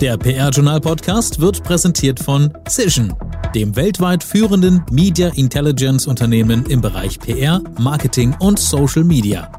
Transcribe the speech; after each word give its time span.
Der 0.00 0.16
PR-Journal-Podcast 0.16 1.40
wird 1.40 1.64
präsentiert 1.64 2.20
von 2.20 2.56
Cision, 2.68 3.12
dem 3.52 3.74
weltweit 3.74 4.22
führenden 4.22 4.84
Media 4.92 5.26
Intelligence 5.34 6.06
Unternehmen 6.06 6.64
im 6.66 6.80
Bereich 6.80 7.18
PR, 7.18 7.60
Marketing 7.80 8.32
und 8.38 8.60
Social 8.60 9.02
Media. 9.02 9.50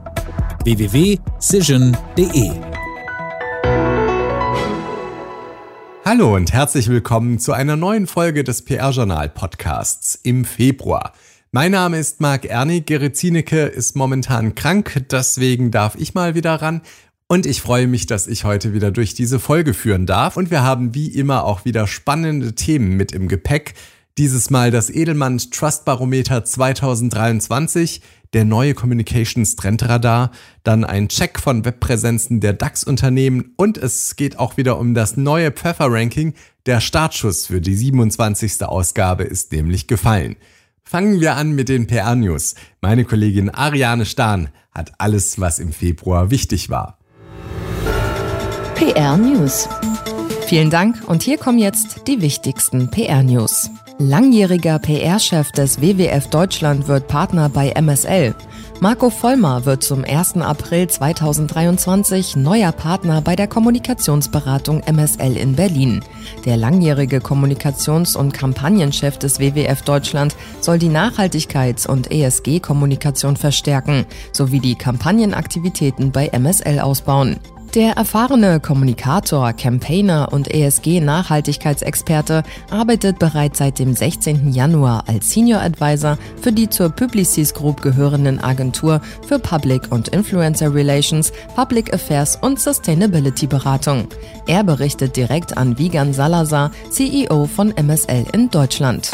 www.cision.de 0.64 2.52
Hallo 6.06 6.36
und 6.38 6.54
herzlich 6.54 6.88
willkommen 6.88 7.40
zu 7.40 7.52
einer 7.52 7.76
neuen 7.76 8.08
Folge 8.08 8.46
des 8.46 8.64
PR-Journal-Podcasts 8.64 10.16
im 10.24 10.46
Februar. 10.46 11.12
Mein 11.52 11.74
Name 11.74 12.00
ist 12.00 12.22
Marc 12.22 12.46
Ernig, 12.46 12.86
Gerrit 12.86 13.18
Zienecke 13.18 13.64
ist 13.64 13.98
momentan 13.98 14.56
krank, 14.56 15.04
deswegen 15.12 15.72
darf 15.72 15.96
ich 15.96 16.14
mal 16.14 16.34
wieder 16.34 16.62
ran 16.62 16.82
und 17.32 17.46
ich 17.46 17.62
freue 17.62 17.86
mich, 17.86 18.08
dass 18.08 18.26
ich 18.26 18.44
heute 18.44 18.74
wieder 18.74 18.90
durch 18.90 19.14
diese 19.14 19.40
Folge 19.40 19.76
führen 19.76 20.08
darf. 20.08 20.36
Und 20.36 20.50
wir 20.50 20.64
haben 20.64 20.96
wie 20.96 21.08
immer 21.08 21.46
auch 21.46 21.64
wieder 21.64 21.86
spannende 21.86 22.56
Themen 22.56 22.98
mit 22.98 23.12
im 23.12 23.28
Gepäck. 23.28 23.76
Dieses 24.18 24.50
Mal 24.50 24.72
das 24.72 24.90
Edelmann 24.90 25.38
Trust 25.38 25.86
Barometer 25.86 26.44
2023, 26.44 28.02
der 28.34 28.46
neue 28.46 28.74
Communications 28.74 29.56
Trendradar, 29.56 30.32
dann 30.64 30.84
ein 30.84 31.08
Check 31.08 31.40
von 31.40 31.64
Webpräsenzen 31.66 32.40
der 32.42 32.54
DAX-Unternehmen 32.54 33.54
und 33.58 33.78
es 33.78 34.16
geht 34.16 34.40
auch 34.40 34.58
wieder 34.58 34.80
um 34.80 34.96
das 34.96 35.16
neue 35.16 35.52
Pfeffer 35.52 35.86
Ranking. 35.88 36.34
Der 36.66 36.82
Startschuss 36.82 37.46
für 37.46 37.62
die 37.62 37.76
27. 37.76 38.64
Ausgabe 38.64 39.24
ist 39.24 39.52
nämlich 39.52 39.86
gefallen. 39.86 40.36
Fangen 40.84 41.22
wir 41.22 41.36
an 41.36 41.52
mit 41.52 41.70
den 41.70 41.86
PR 41.86 42.16
News. 42.16 42.56
Meine 42.82 43.06
Kollegin 43.06 43.52
Ariane 43.52 44.08
Stahn 44.08 44.50
hat 44.72 44.94
alles, 44.98 45.40
was 45.40 45.60
im 45.60 45.72
Februar 45.72 46.32
wichtig 46.32 46.72
war. 46.72 46.99
PR 48.80 49.18
News. 49.18 49.68
Vielen 50.48 50.70
Dank 50.70 51.04
und 51.06 51.22
hier 51.22 51.38
kommen 51.38 51.60
jetzt 51.60 52.08
die 52.08 52.22
wichtigsten 52.22 52.90
PR 52.90 53.24
News. 53.24 53.70
Langjähriger 53.98 54.80
PR-Chef 54.80 55.52
des 55.52 55.82
WWF 55.82 56.28
Deutschland 56.30 56.88
wird 56.88 57.10
Partner 57.10 57.50
bei 57.50 57.74
MSL. 57.74 58.34
Marco 58.80 59.10
Vollmer 59.10 59.66
wird 59.66 59.84
zum 59.84 60.06
1. 60.06 60.38
April 60.38 60.88
2023 60.88 62.38
neuer 62.38 62.72
Partner 62.72 63.20
bei 63.22 63.36
der 63.36 63.48
Kommunikationsberatung 63.48 64.82
MSL 64.90 65.36
in 65.36 65.58
Berlin. 65.58 66.02
Der 66.46 66.56
langjährige 66.56 67.18
Kommunikations- 67.18 68.16
und 68.16 68.34
Kampagnenchef 68.34 69.18
des 69.18 69.42
WWF 69.42 69.82
Deutschland 69.82 70.38
soll 70.62 70.80
die 70.80 70.88
Nachhaltigkeits- 70.88 71.86
und 71.86 72.10
ESG-Kommunikation 72.14 73.36
verstärken 73.36 74.06
sowie 74.32 74.62
die 74.62 74.76
Kampagnenaktivitäten 74.76 76.14
bei 76.14 76.30
MSL 76.30 76.80
ausbauen. 76.80 77.42
Der 77.76 77.94
erfahrene 77.94 78.60
Kommunikator, 78.60 79.54
Campaigner 79.54 80.30
und 80.32 80.52
ESG-Nachhaltigkeitsexperte 80.52 82.42
arbeitet 82.72 83.20
bereits 83.20 83.60
seit 83.60 83.78
dem 83.78 83.94
16. 83.94 84.52
Januar 84.52 85.04
als 85.06 85.30
Senior 85.30 85.62
Advisor 85.62 86.18
für 86.42 86.52
die 86.52 86.68
zur 86.68 86.90
Publicis 86.90 87.54
Group 87.54 87.84
gehörenden 87.84 88.40
Agentur 88.40 89.02
für 89.28 89.38
Public 89.38 89.92
und 89.92 90.08
Influencer 90.08 90.74
Relations, 90.74 91.32
Public 91.56 91.94
Affairs 91.94 92.40
und 92.42 92.60
Sustainability 92.60 93.46
Beratung. 93.46 94.08
Er 94.48 94.64
berichtet 94.64 95.16
direkt 95.16 95.56
an 95.56 95.78
Vigan 95.78 96.12
Salazar, 96.12 96.72
CEO 96.90 97.46
von 97.46 97.72
MSL 97.78 98.26
in 98.34 98.50
Deutschland. 98.50 99.12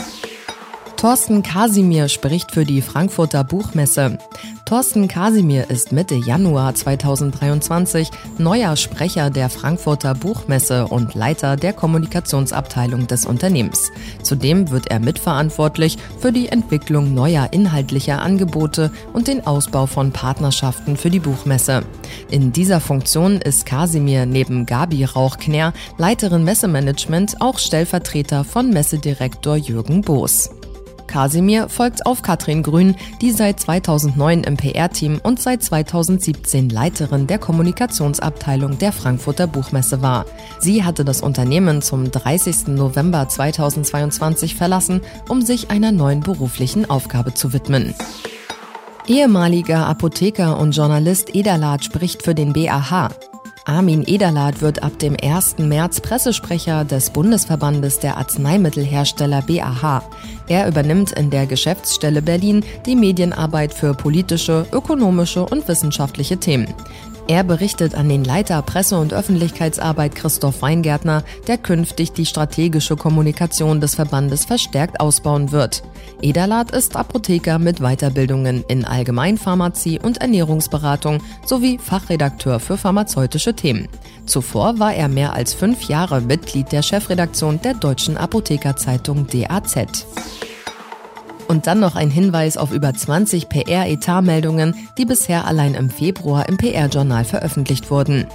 Thorsten 0.97 1.43
Kasimir 1.43 2.07
spricht 2.07 2.51
für 2.51 2.63
die 2.63 2.81
Frankfurter 2.81 3.43
Buchmesse. 3.43 4.17
Thorsten 4.65 5.07
Kasimir 5.07 5.69
ist 5.69 5.91
Mitte 5.91 6.15
Januar 6.15 6.73
2023 6.73 8.09
neuer 8.37 8.75
Sprecher 8.77 9.29
der 9.29 9.49
Frankfurter 9.49 10.15
Buchmesse 10.15 10.87
und 10.87 11.13
Leiter 11.13 11.57
der 11.57 11.73
Kommunikationsabteilung 11.73 13.07
des 13.07 13.25
Unternehmens. 13.25 13.91
Zudem 14.23 14.71
wird 14.71 14.87
er 14.89 14.99
mitverantwortlich 14.99 15.97
für 16.19 16.31
die 16.31 16.47
Entwicklung 16.49 17.13
neuer 17.13 17.49
inhaltlicher 17.51 18.21
Angebote 18.21 18.89
und 19.13 19.27
den 19.27 19.45
Ausbau 19.45 19.85
von 19.85 20.11
Partnerschaften 20.11 20.97
für 20.97 21.09
die 21.09 21.19
Buchmesse. 21.19 21.83
In 22.31 22.53
dieser 22.53 22.79
Funktion 22.79 23.41
ist 23.41 23.65
Kasimir 23.65 24.25
neben 24.25 24.65
Gabi 24.65 25.03
Rauchkner, 25.03 25.73
Leiterin 25.97 26.43
Messemanagement, 26.43 27.41
auch 27.41 27.59
Stellvertreter 27.59 28.45
von 28.45 28.71
Messedirektor 28.71 29.57
Jürgen 29.57 30.01
Boos. 30.01 30.49
Kasimir 31.07 31.69
folgt 31.69 32.05
auf 32.05 32.21
Katrin 32.21 32.63
Grün, 32.63 32.95
die 33.21 33.31
seit 33.31 33.59
2009 33.59 34.43
im 34.43 34.57
PR-Team 34.57 35.19
und 35.23 35.41
seit 35.41 35.63
2017 35.63 36.69
Leiterin 36.69 37.27
der 37.27 37.39
Kommunikationsabteilung 37.39 38.77
der 38.77 38.91
Frankfurter 38.91 39.47
Buchmesse 39.47 40.01
war. 40.01 40.25
Sie 40.59 40.83
hatte 40.83 41.05
das 41.05 41.21
Unternehmen 41.21 41.81
zum 41.81 42.11
30. 42.11 42.67
November 42.67 43.27
2022 43.27 44.55
verlassen, 44.55 45.01
um 45.29 45.41
sich 45.41 45.71
einer 45.71 45.91
neuen 45.91 46.21
beruflichen 46.21 46.89
Aufgabe 46.89 47.33
zu 47.33 47.53
widmen. 47.53 47.93
Ehemaliger 49.07 49.85
Apotheker 49.85 50.57
und 50.57 50.75
Journalist 50.75 51.35
Ederlat 51.35 51.85
spricht 51.85 52.23
für 52.23 52.33
den 52.33 52.53
BAH. 52.53 53.09
Armin 53.65 54.03
Ederlath 54.05 54.61
wird 54.61 54.83
ab 54.83 54.99
dem 54.99 55.17
1. 55.19 55.57
März 55.57 55.99
Pressesprecher 55.99 56.85
des 56.85 57.09
Bundesverbandes 57.09 57.99
der 57.99 58.17
Arzneimittelhersteller 58.17 59.41
BAH. 59.41 60.03
Er 60.47 60.67
übernimmt 60.67 61.11
in 61.13 61.29
der 61.29 61.45
Geschäftsstelle 61.45 62.21
Berlin 62.21 62.63
die 62.85 62.95
Medienarbeit 62.95 63.73
für 63.73 63.93
politische, 63.93 64.65
ökonomische 64.71 65.43
und 65.43 65.67
wissenschaftliche 65.67 66.37
Themen. 66.37 66.73
Er 67.27 67.43
berichtet 67.43 67.95
an 67.95 68.07
den 68.07 68.23
Leiter 68.23 68.61
Presse- 68.61 68.99
und 68.99 69.11
Öffentlichkeitsarbeit 69.11 70.13
Christoph 70.13 70.61
Weingärtner, 70.61 71.23
der 71.47 71.57
künftig 71.57 72.11
die 72.11 72.27
strategische 72.27 72.95
Kommunikation 72.95 73.81
des 73.81 73.95
Verbandes 73.95 74.45
verstärkt 74.45 74.99
ausbauen 74.99 75.51
wird. 75.51 75.81
Ederlath 76.21 76.69
ist 76.69 76.95
Apotheker 76.95 77.57
mit 77.57 77.79
Weiterbildungen 77.79 78.63
in 78.67 78.85
Allgemeinpharmazie 78.85 79.99
und 79.99 80.17
Ernährungsberatung 80.17 81.19
sowie 81.45 81.79
Fachredakteur 81.79 82.59
für 82.59 82.77
pharmazeutische 82.77 83.55
Themen. 83.55 83.87
Zuvor 84.27 84.77
war 84.77 84.93
er 84.93 85.07
mehr 85.07 85.33
als 85.33 85.55
fünf 85.55 85.89
Jahre 85.89 86.21
Mitglied 86.21 86.71
der 86.71 86.83
Chefredaktion 86.83 87.59
der 87.59 87.73
Deutschen 87.73 88.17
Apothekerzeitung 88.17 89.25
DAZ. 89.27 90.05
Und 91.47 91.67
dann 91.67 91.79
noch 91.79 91.95
ein 91.95 92.09
Hinweis 92.09 92.57
auf 92.57 92.71
über 92.71 92.93
20 92.93 93.49
PR-Etatmeldungen, 93.49 94.75
die 94.97 95.05
bisher 95.05 95.45
allein 95.45 95.75
im 95.75 95.89
Februar 95.89 96.49
im 96.49 96.57
PR-Journal 96.57 97.23
veröffentlicht 97.23 97.91
wurden. 97.91 98.25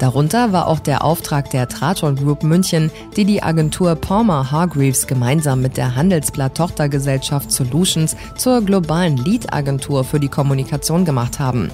Darunter 0.00 0.50
war 0.50 0.66
auch 0.66 0.80
der 0.80 1.04
Auftrag 1.04 1.50
der 1.50 1.68
Traton 1.68 2.16
Group 2.16 2.42
München, 2.42 2.90
die 3.16 3.26
die 3.26 3.42
Agentur 3.42 3.96
Palmer 3.96 4.50
Hargreaves 4.50 5.06
gemeinsam 5.06 5.60
mit 5.60 5.76
der 5.76 5.94
Handelsblatt-Tochtergesellschaft 5.94 7.52
Solutions 7.52 8.16
zur 8.36 8.62
globalen 8.62 9.18
Lead-Agentur 9.18 10.04
für 10.04 10.18
die 10.18 10.28
Kommunikation 10.28 11.04
gemacht 11.04 11.38
haben. 11.38 11.70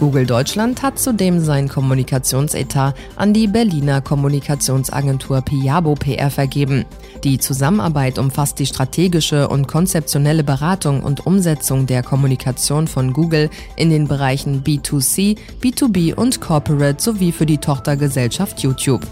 Google 0.00 0.24
Deutschland 0.24 0.82
hat 0.82 0.98
zudem 0.98 1.40
sein 1.40 1.68
Kommunikationsetat 1.68 2.94
an 3.16 3.34
die 3.34 3.46
Berliner 3.46 4.00
Kommunikationsagentur 4.00 5.42
Piabo 5.42 5.94
PR 5.94 6.30
vergeben. 6.30 6.86
Die 7.22 7.38
Zusammenarbeit 7.38 8.18
umfasst 8.18 8.58
die 8.58 8.66
strategische 8.66 9.46
und 9.48 9.68
konzeptionelle 9.68 10.42
Beratung 10.42 11.02
und 11.02 11.26
Umsetzung 11.26 11.86
der 11.86 12.02
Kommunikation 12.02 12.88
von 12.88 13.12
Google 13.12 13.50
in 13.76 13.90
den 13.90 14.08
Bereichen 14.08 14.64
B2C, 14.64 15.36
B2B 15.62 16.14
und 16.14 16.40
Corporate 16.40 17.02
sowie 17.02 17.30
für 17.30 17.44
die 17.44 17.58
Tochtergesellschaft 17.58 18.60
YouTube. 18.60 19.06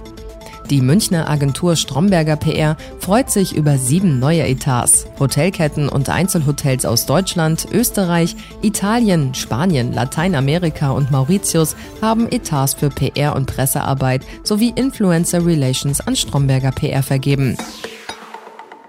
Die 0.70 0.82
Münchner 0.82 1.30
Agentur 1.30 1.76
Stromberger 1.76 2.36
PR 2.36 2.76
freut 2.98 3.30
sich 3.30 3.56
über 3.56 3.78
sieben 3.78 4.18
neue 4.18 4.46
Etats. 4.46 5.06
Hotelketten 5.18 5.88
und 5.88 6.10
Einzelhotels 6.10 6.84
aus 6.84 7.06
Deutschland, 7.06 7.66
Österreich, 7.72 8.36
Italien, 8.60 9.34
Spanien, 9.34 9.94
Lateinamerika 9.94 10.90
und 10.90 11.10
Mauritius 11.10 11.74
haben 12.02 12.30
Etats 12.30 12.74
für 12.74 12.90
PR 12.90 13.34
und 13.34 13.46
Pressearbeit 13.46 14.26
sowie 14.42 14.74
Influencer 14.76 15.46
Relations 15.46 16.02
an 16.02 16.16
Stromberger 16.16 16.72
PR 16.72 17.02
vergeben. 17.02 17.56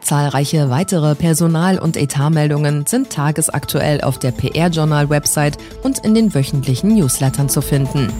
Zahlreiche 0.02 0.70
weitere 0.70 1.16
Personal- 1.16 1.80
und 1.80 1.96
Etatmeldungen 1.96 2.88
sind 2.88 3.10
tagesaktuell 3.10 4.02
auf 4.02 4.18
der 4.20 4.32
PR-Journal-Website 4.32 5.58
und 5.84 6.00
in 6.00 6.14
den 6.14 6.34
wöchentlichen 6.34 6.96
Newslettern 6.96 7.48
zu 7.48 7.62
finden. 7.62 8.12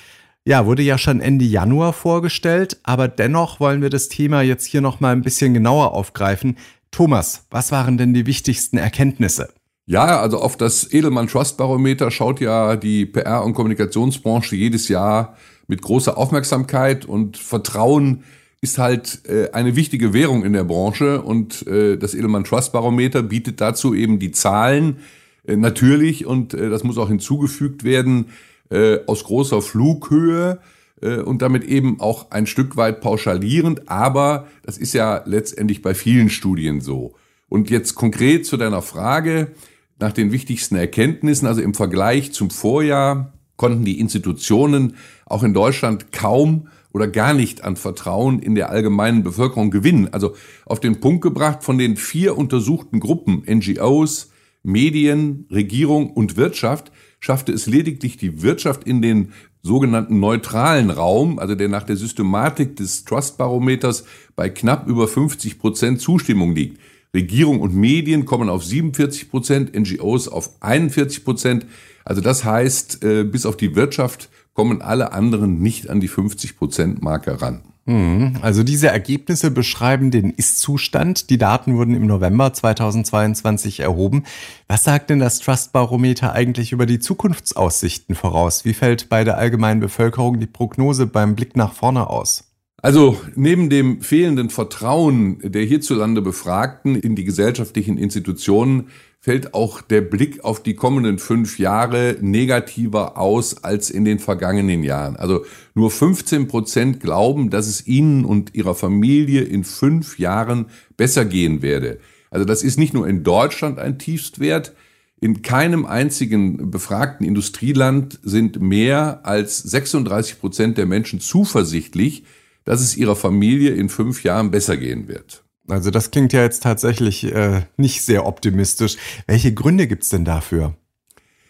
ja, 0.49 0.65
wurde 0.65 0.81
ja 0.81 0.97
schon 0.97 1.21
Ende 1.21 1.45
Januar 1.45 1.93
vorgestellt, 1.93 2.79
aber 2.83 3.07
dennoch 3.07 3.61
wollen 3.61 3.83
wir 3.83 3.91
das 3.91 4.09
Thema 4.09 4.41
jetzt 4.41 4.65
hier 4.65 4.81
noch 4.81 4.99
mal 4.99 5.13
ein 5.13 5.21
bisschen 5.21 5.53
genauer 5.53 5.93
aufgreifen. 5.93 6.57
Thomas, 6.91 7.45
was 7.51 7.71
waren 7.71 7.99
denn 7.99 8.15
die 8.15 8.25
wichtigsten 8.25 8.79
Erkenntnisse? 8.79 9.51
Ja, 9.85 10.19
also 10.23 10.39
auf 10.39 10.57
das 10.57 10.91
Edelmann 10.91 11.27
Trust 11.27 11.59
Barometer 11.59 12.11
schaut 12.11 12.41
ja 12.41 12.77
die 12.77 13.05
PR- 13.05 13.45
und 13.45 13.53
Kommunikationsbranche 13.53 14.57
jedes 14.57 14.89
Jahr 14.89 15.37
mit 15.67 15.83
großer 15.83 16.17
Aufmerksamkeit 16.17 17.05
und 17.05 17.37
Vertrauen 17.37 18.25
ist 18.63 18.79
halt 18.79 19.29
äh, 19.29 19.51
eine 19.51 19.77
wichtige 19.77 20.15
Währung 20.15 20.47
in 20.47 20.55
der 20.55 20.65
Branche 20.65 21.21
und 21.21 21.67
äh, 21.67 21.99
das 21.99 22.15
Edelmann 22.15 22.45
Trust 22.45 22.73
Barometer 22.73 23.23
bietet 23.23 23.61
dazu 23.61 23.95
eben 23.95 24.19
die 24.19 24.31
Zahlen 24.31 25.01
äh, 25.47 25.57
natürlich 25.57 26.25
und 26.25 26.55
das 26.55 26.85
muss 26.85 26.97
auch 26.97 27.09
hinzugefügt 27.09 27.85
werden, 27.85 28.31
äh, 28.71 28.99
aus 29.07 29.25
großer 29.25 29.63
Flughöhe 29.63 30.61
äh, 31.01 31.19
und 31.19 31.43
damit 31.43 31.65
eben 31.65 32.01
auch 32.01 32.31
ein 32.31 32.47
Stück 32.47 32.77
weit 32.77 33.01
pauschalierend, 33.01 33.89
aber 33.89 34.47
das 34.63 34.79
ist 34.79 34.95
ja 34.95 35.23
letztendlich 35.27 35.83
bei 35.83 35.95
vielen 35.95 36.31
Studien 36.31 36.81
so. 36.81 37.15
Und 37.49 37.71
jetzt 37.71 37.95
konkret 37.95 38.47
zu 38.47 38.57
deiner 38.57 38.83
Frage 38.83 39.53
nach 39.99 40.13
den 40.13 40.33
wichtigsten 40.33 40.77
Erkenntnissen, 40.77 41.47
also 41.47 41.61
im 41.61 41.75
Vergleich 41.75 42.33
zum 42.33 42.51
Vorjahr 42.51 43.33
konnten 43.57 43.85
die 43.85 43.99
Institutionen 43.99 44.97
auch 45.27 45.43
in 45.43 45.55
Deutschland 45.55 46.13
kaum 46.13 46.69
oder 46.93 47.09
gar 47.09 47.35
nicht 47.35 47.65
an 47.65 47.77
Vertrauen 47.77 48.41
in 48.41 48.55
der 48.55 48.71
allgemeinen 48.71 49.23
Bevölkerung 49.23 49.71
gewinnen. 49.71 50.09
Also 50.13 50.35
auf 50.65 50.81
den 50.81 51.01
Punkt 51.01 51.23
gebracht 51.23 51.63
von 51.63 51.79
den 51.79 51.97
vier 51.97 52.37
untersuchten 52.37 53.01
Gruppen 53.01 53.45
NGOs, 53.49 54.31
Medien, 54.63 55.47
Regierung 55.51 56.11
und 56.11 56.37
Wirtschaft 56.37 56.93
schaffte 57.21 57.53
es 57.53 57.67
lediglich 57.67 58.17
die 58.17 58.43
Wirtschaft 58.43 58.85
in 58.85 59.03
den 59.03 59.33
sogenannten 59.63 60.21
neutralen 60.21 60.91
Raum, 60.91 61.39
also 61.39 61.55
der 61.55 61.69
nach 61.69 61.83
der 61.83 61.97
Systematik 61.97 62.77
des 62.77 63.05
Trust-Barometers 63.05 64.05
bei 64.37 64.49
knapp 64.49 64.87
über 64.87 65.09
50 65.09 65.59
Prozent 65.59 66.01
Zustimmung 66.01 66.55
liegt. 66.55 66.79
Regierung 67.15 67.61
und 67.61 67.75
Medien 67.75 68.25
kommen 68.25 68.49
auf 68.49 68.65
47 68.65 69.31
Prozent, 69.31 69.75
NGOs 69.75 70.29
auf 70.29 70.51
41 70.61 71.25
Prozent. 71.25 71.67
Also 72.05 72.21
das 72.21 72.45
heißt, 72.45 73.03
äh, 73.03 73.25
bis 73.25 73.47
auf 73.47 73.57
die 73.57 73.75
Wirtschaft 73.75 74.29
kommen 74.59 74.83
alle 74.83 75.13
anderen 75.13 75.61
nicht 75.61 75.89
an 75.89 76.01
die 76.01 76.09
50 76.09 76.59
Prozent 76.59 77.01
Marke 77.01 77.41
ran. 77.41 77.63
Mhm. 77.87 78.39
Also 78.43 78.65
diese 78.65 78.89
Ergebnisse 78.89 79.53
beschreiben 79.53 80.11
den 80.11 80.31
Ist-Zustand. 80.31 81.31
Die 81.31 81.39
Daten 81.39 81.77
wurden 81.77 81.95
im 81.95 82.09
November 82.09 82.53
2022 82.53 83.79
erhoben. 83.79 84.25
Was 84.67 84.83
sagt 84.83 85.11
denn 85.11 85.21
das 85.21 85.39
Trust-Barometer 85.39 86.33
eigentlich 86.33 86.73
über 86.73 86.87
die 86.87 86.99
Zukunftsaussichten 86.99 88.17
voraus? 88.17 88.65
Wie 88.65 88.75
fällt 88.75 89.09
bei 89.09 89.23
der 89.23 89.39
allgemeinen 89.39 89.79
Bevölkerung 89.79 90.41
die 90.41 90.47
Prognose 90.47 91.07
beim 91.07 91.37
Blick 91.37 91.55
nach 91.57 91.73
vorne 91.73 92.11
aus? 92.11 92.49
Also 92.83 93.17
neben 93.37 93.71
dem 93.71 94.03
fehlenden 94.03 94.51
Vertrauen 94.51 95.39
der 95.43 95.63
hierzulande 95.63 96.21
Befragten 96.21 96.97
in 96.97 97.15
die 97.15 97.25
gesellschaftlichen 97.25 97.97
Institutionen 97.97 98.89
fällt 99.21 99.53
auch 99.53 99.81
der 99.81 100.01
Blick 100.01 100.45
auf 100.45 100.63
die 100.63 100.75
kommenden 100.75 101.19
fünf 101.19 101.59
Jahre 101.59 102.17
negativer 102.21 103.19
aus 103.19 103.65
als 103.65 103.91
in 103.91 104.05
den 104.05 104.21
vergangenen 104.21 104.85
Jahren. 104.85 105.17
Also 105.17 105.45
nur 105.75 105.91
15 105.91 106.47
Prozent 106.47 107.01
glauben, 107.01 107.51
dass 107.51 107.67
es 107.67 107.87
ihnen 107.87 108.25
und 108.25 108.55
ihrer 108.55 108.75
Familie 108.75 109.43
in 109.43 109.65
fünf 109.65 110.19
Jahren 110.19 110.67
besser 110.97 111.25
gehen 111.25 111.63
werde. 111.63 111.99
Also 112.31 112.45
das 112.45 112.63
ist 112.63 112.79
nicht 112.79 112.95
nur 112.95 113.09
in 113.09 113.25
Deutschland 113.25 113.79
ein 113.79 113.99
Tiefstwert. 113.99 114.75
In 115.21 115.43
keinem 115.43 115.85
einzigen 115.85 116.71
befragten 116.71 117.27
Industrieland 117.27 118.21
sind 118.23 118.61
mehr 118.61 119.21
als 119.25 119.59
36 119.59 120.39
Prozent 120.39 120.79
der 120.79 120.87
Menschen 120.87 121.19
zuversichtlich, 121.19 122.25
dass 122.65 122.81
es 122.81 122.97
ihrer 122.97 123.17
Familie 123.17 123.73
in 123.73 123.89
fünf 123.89 124.23
Jahren 124.23 124.53
besser 124.53 124.77
gehen 124.77 125.09
wird. 125.09 125.43
Also 125.69 125.91
das 125.91 126.11
klingt 126.11 126.33
ja 126.33 126.43
jetzt 126.43 126.63
tatsächlich 126.63 127.25
äh, 127.25 127.63
nicht 127.77 128.03
sehr 128.03 128.27
optimistisch. 128.27 128.97
Welche 129.27 129.53
Gründe 129.53 129.87
gibt's 129.87 130.09
denn 130.09 130.25
dafür? 130.25 130.75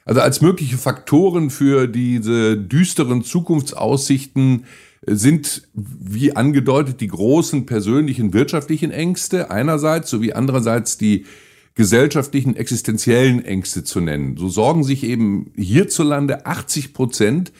Also 0.04 0.20
als 0.20 0.40
mögliche 0.40 0.78
Faktoren 0.78 1.50
für 1.50 1.86
diese 1.86 2.56
düsteren 2.56 3.22
Zukunftsaussichten 3.22 4.64
äh, 5.06 5.14
sind, 5.14 5.68
wie 5.74 6.34
angedeutet, 6.34 7.00
die 7.00 7.08
großen 7.08 7.66
persönlichen 7.66 8.32
wirtschaftlichen 8.32 8.90
Ängste 8.90 9.50
einerseits 9.50 10.10
sowie 10.10 10.32
andererseits 10.32 10.98
die 10.98 11.26
gesellschaftlichen 11.74 12.56
existenziellen 12.56 13.44
Ängste 13.44 13.84
zu 13.84 14.00
nennen. 14.00 14.36
So 14.36 14.48
sorgen 14.48 14.82
sich 14.82 15.04
eben 15.04 15.52
hierzulande 15.54 16.44
80 16.44 16.92
Prozent 16.92 17.52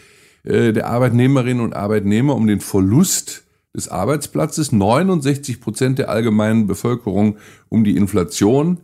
äh, 0.43 0.73
der 0.73 0.89
Arbeitnehmerinnen 0.89 1.63
und 1.63 1.77
Arbeitnehmer 1.77 2.35
um 2.35 2.49
den 2.49 2.61
Verlust 2.61 3.45
des 3.79 3.89
Arbeitsplatzes, 3.89 4.73
69 4.73 5.61
Prozent 5.61 5.99
der 5.99 6.11
allgemeinen 6.11 6.67
Bevölkerung 6.67 7.39
um 7.71 7.85
die 7.85 7.97
Inflation, 7.97 8.79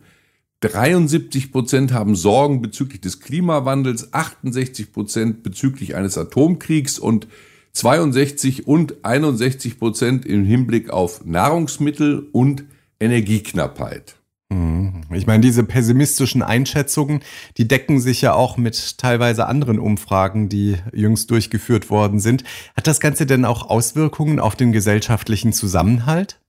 73 0.60 1.52
Prozent 1.52 1.92
haben 1.92 2.16
Sorgen 2.16 2.62
bezüglich 2.62 3.02
des 3.02 3.20
Klimawandels, 3.20 4.14
68 4.14 4.92
Prozent 4.92 5.42
bezüglich 5.42 5.94
eines 5.94 6.16
Atomkriegs. 6.16 6.98
Und 6.98 7.28
62 7.72 8.66
und 8.66 9.04
61 9.04 9.78
Prozent 9.78 10.24
im 10.24 10.44
Hinblick 10.44 10.90
auf 10.90 11.24
Nahrungsmittel 11.24 12.28
und 12.32 12.64
Energieknappheit. 13.00 14.16
Mhm. 14.50 15.02
Ich 15.12 15.26
meine, 15.26 15.40
diese 15.40 15.64
pessimistischen 15.64 16.42
Einschätzungen, 16.42 17.20
die 17.56 17.68
decken 17.68 18.00
sich 18.00 18.20
ja 18.20 18.34
auch 18.34 18.56
mit 18.56 18.98
teilweise 18.98 19.46
anderen 19.46 19.78
Umfragen, 19.78 20.48
die 20.48 20.76
jüngst 20.92 21.30
durchgeführt 21.30 21.90
worden 21.90 22.20
sind. 22.20 22.44
Hat 22.76 22.86
das 22.86 23.00
Ganze 23.00 23.26
denn 23.26 23.44
auch 23.44 23.68
Auswirkungen 23.68 24.40
auf 24.40 24.56
den 24.56 24.72
gesellschaftlichen 24.72 25.52
Zusammenhalt? 25.52 26.40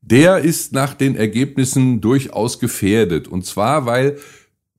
Der 0.00 0.38
ist 0.38 0.72
nach 0.72 0.94
den 0.94 1.14
Ergebnissen 1.14 2.00
durchaus 2.00 2.58
gefährdet. 2.58 3.28
Und 3.28 3.46
zwar, 3.46 3.86
weil 3.86 4.18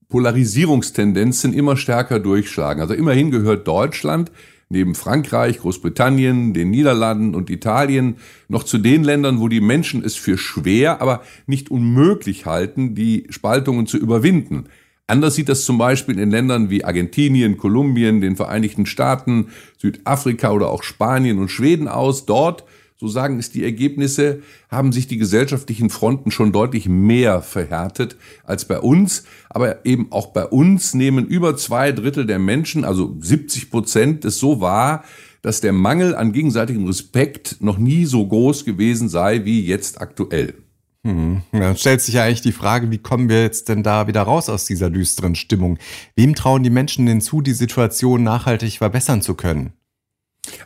Polarisierungstendenzen 0.08 1.54
immer 1.54 1.76
stärker 1.76 2.20
durchschlagen. 2.20 2.80
Also 2.80 2.94
immerhin 2.94 3.30
gehört 3.30 3.66
Deutschland 3.66 4.30
neben 4.68 4.94
Frankreich, 4.94 5.58
Großbritannien, 5.58 6.54
den 6.54 6.70
Niederlanden 6.70 7.34
und 7.34 7.50
Italien 7.50 8.16
noch 8.48 8.64
zu 8.64 8.78
den 8.78 9.04
Ländern, 9.04 9.40
wo 9.40 9.48
die 9.48 9.60
Menschen 9.60 10.04
es 10.04 10.16
für 10.16 10.38
schwer, 10.38 11.00
aber 11.00 11.22
nicht 11.46 11.70
unmöglich 11.70 12.46
halten, 12.46 12.94
die 12.94 13.26
Spaltungen 13.30 13.86
zu 13.86 13.98
überwinden. 13.98 14.64
Anders 15.06 15.34
sieht 15.34 15.50
das 15.50 15.64
zum 15.64 15.76
Beispiel 15.76 16.18
in 16.18 16.30
Ländern 16.30 16.70
wie 16.70 16.84
Argentinien, 16.84 17.58
Kolumbien, 17.58 18.22
den 18.22 18.36
Vereinigten 18.36 18.86
Staaten, 18.86 19.48
Südafrika 19.76 20.50
oder 20.50 20.70
auch 20.70 20.82
Spanien 20.82 21.38
und 21.38 21.50
Schweden 21.50 21.88
aus. 21.88 22.24
Dort 22.24 22.64
so 22.96 23.08
sagen 23.08 23.38
es 23.38 23.50
die 23.50 23.64
Ergebnisse, 23.64 24.42
haben 24.70 24.92
sich 24.92 25.06
die 25.06 25.18
gesellschaftlichen 25.18 25.90
Fronten 25.90 26.30
schon 26.30 26.52
deutlich 26.52 26.88
mehr 26.88 27.42
verhärtet 27.42 28.16
als 28.44 28.66
bei 28.66 28.78
uns. 28.78 29.24
Aber 29.50 29.84
eben 29.84 30.12
auch 30.12 30.28
bei 30.28 30.46
uns 30.46 30.94
nehmen 30.94 31.26
über 31.26 31.56
zwei 31.56 31.92
Drittel 31.92 32.26
der 32.26 32.38
Menschen, 32.38 32.84
also 32.84 33.16
70 33.20 33.70
Prozent, 33.70 34.24
es 34.24 34.38
so 34.38 34.60
wahr, 34.60 35.04
dass 35.42 35.60
der 35.60 35.72
Mangel 35.72 36.14
an 36.14 36.32
gegenseitigem 36.32 36.86
Respekt 36.86 37.56
noch 37.60 37.78
nie 37.78 38.06
so 38.06 38.26
groß 38.26 38.64
gewesen 38.64 39.08
sei 39.08 39.44
wie 39.44 39.64
jetzt 39.66 40.00
aktuell. 40.00 40.54
Hm. 41.04 41.42
Dann 41.52 41.76
stellt 41.76 42.00
sich 42.00 42.14
ja 42.14 42.24
eigentlich 42.24 42.40
die 42.40 42.52
Frage, 42.52 42.90
wie 42.90 42.98
kommen 42.98 43.28
wir 43.28 43.42
jetzt 43.42 43.68
denn 43.68 43.82
da 43.82 44.06
wieder 44.06 44.22
raus 44.22 44.48
aus 44.48 44.64
dieser 44.64 44.88
düsteren 44.88 45.34
Stimmung? 45.34 45.78
Wem 46.16 46.34
trauen 46.34 46.62
die 46.62 46.70
Menschen 46.70 47.04
denn 47.04 47.20
zu, 47.20 47.42
die 47.42 47.52
Situation 47.52 48.22
nachhaltig 48.22 48.78
verbessern 48.78 49.20
zu 49.20 49.34
können? 49.34 49.74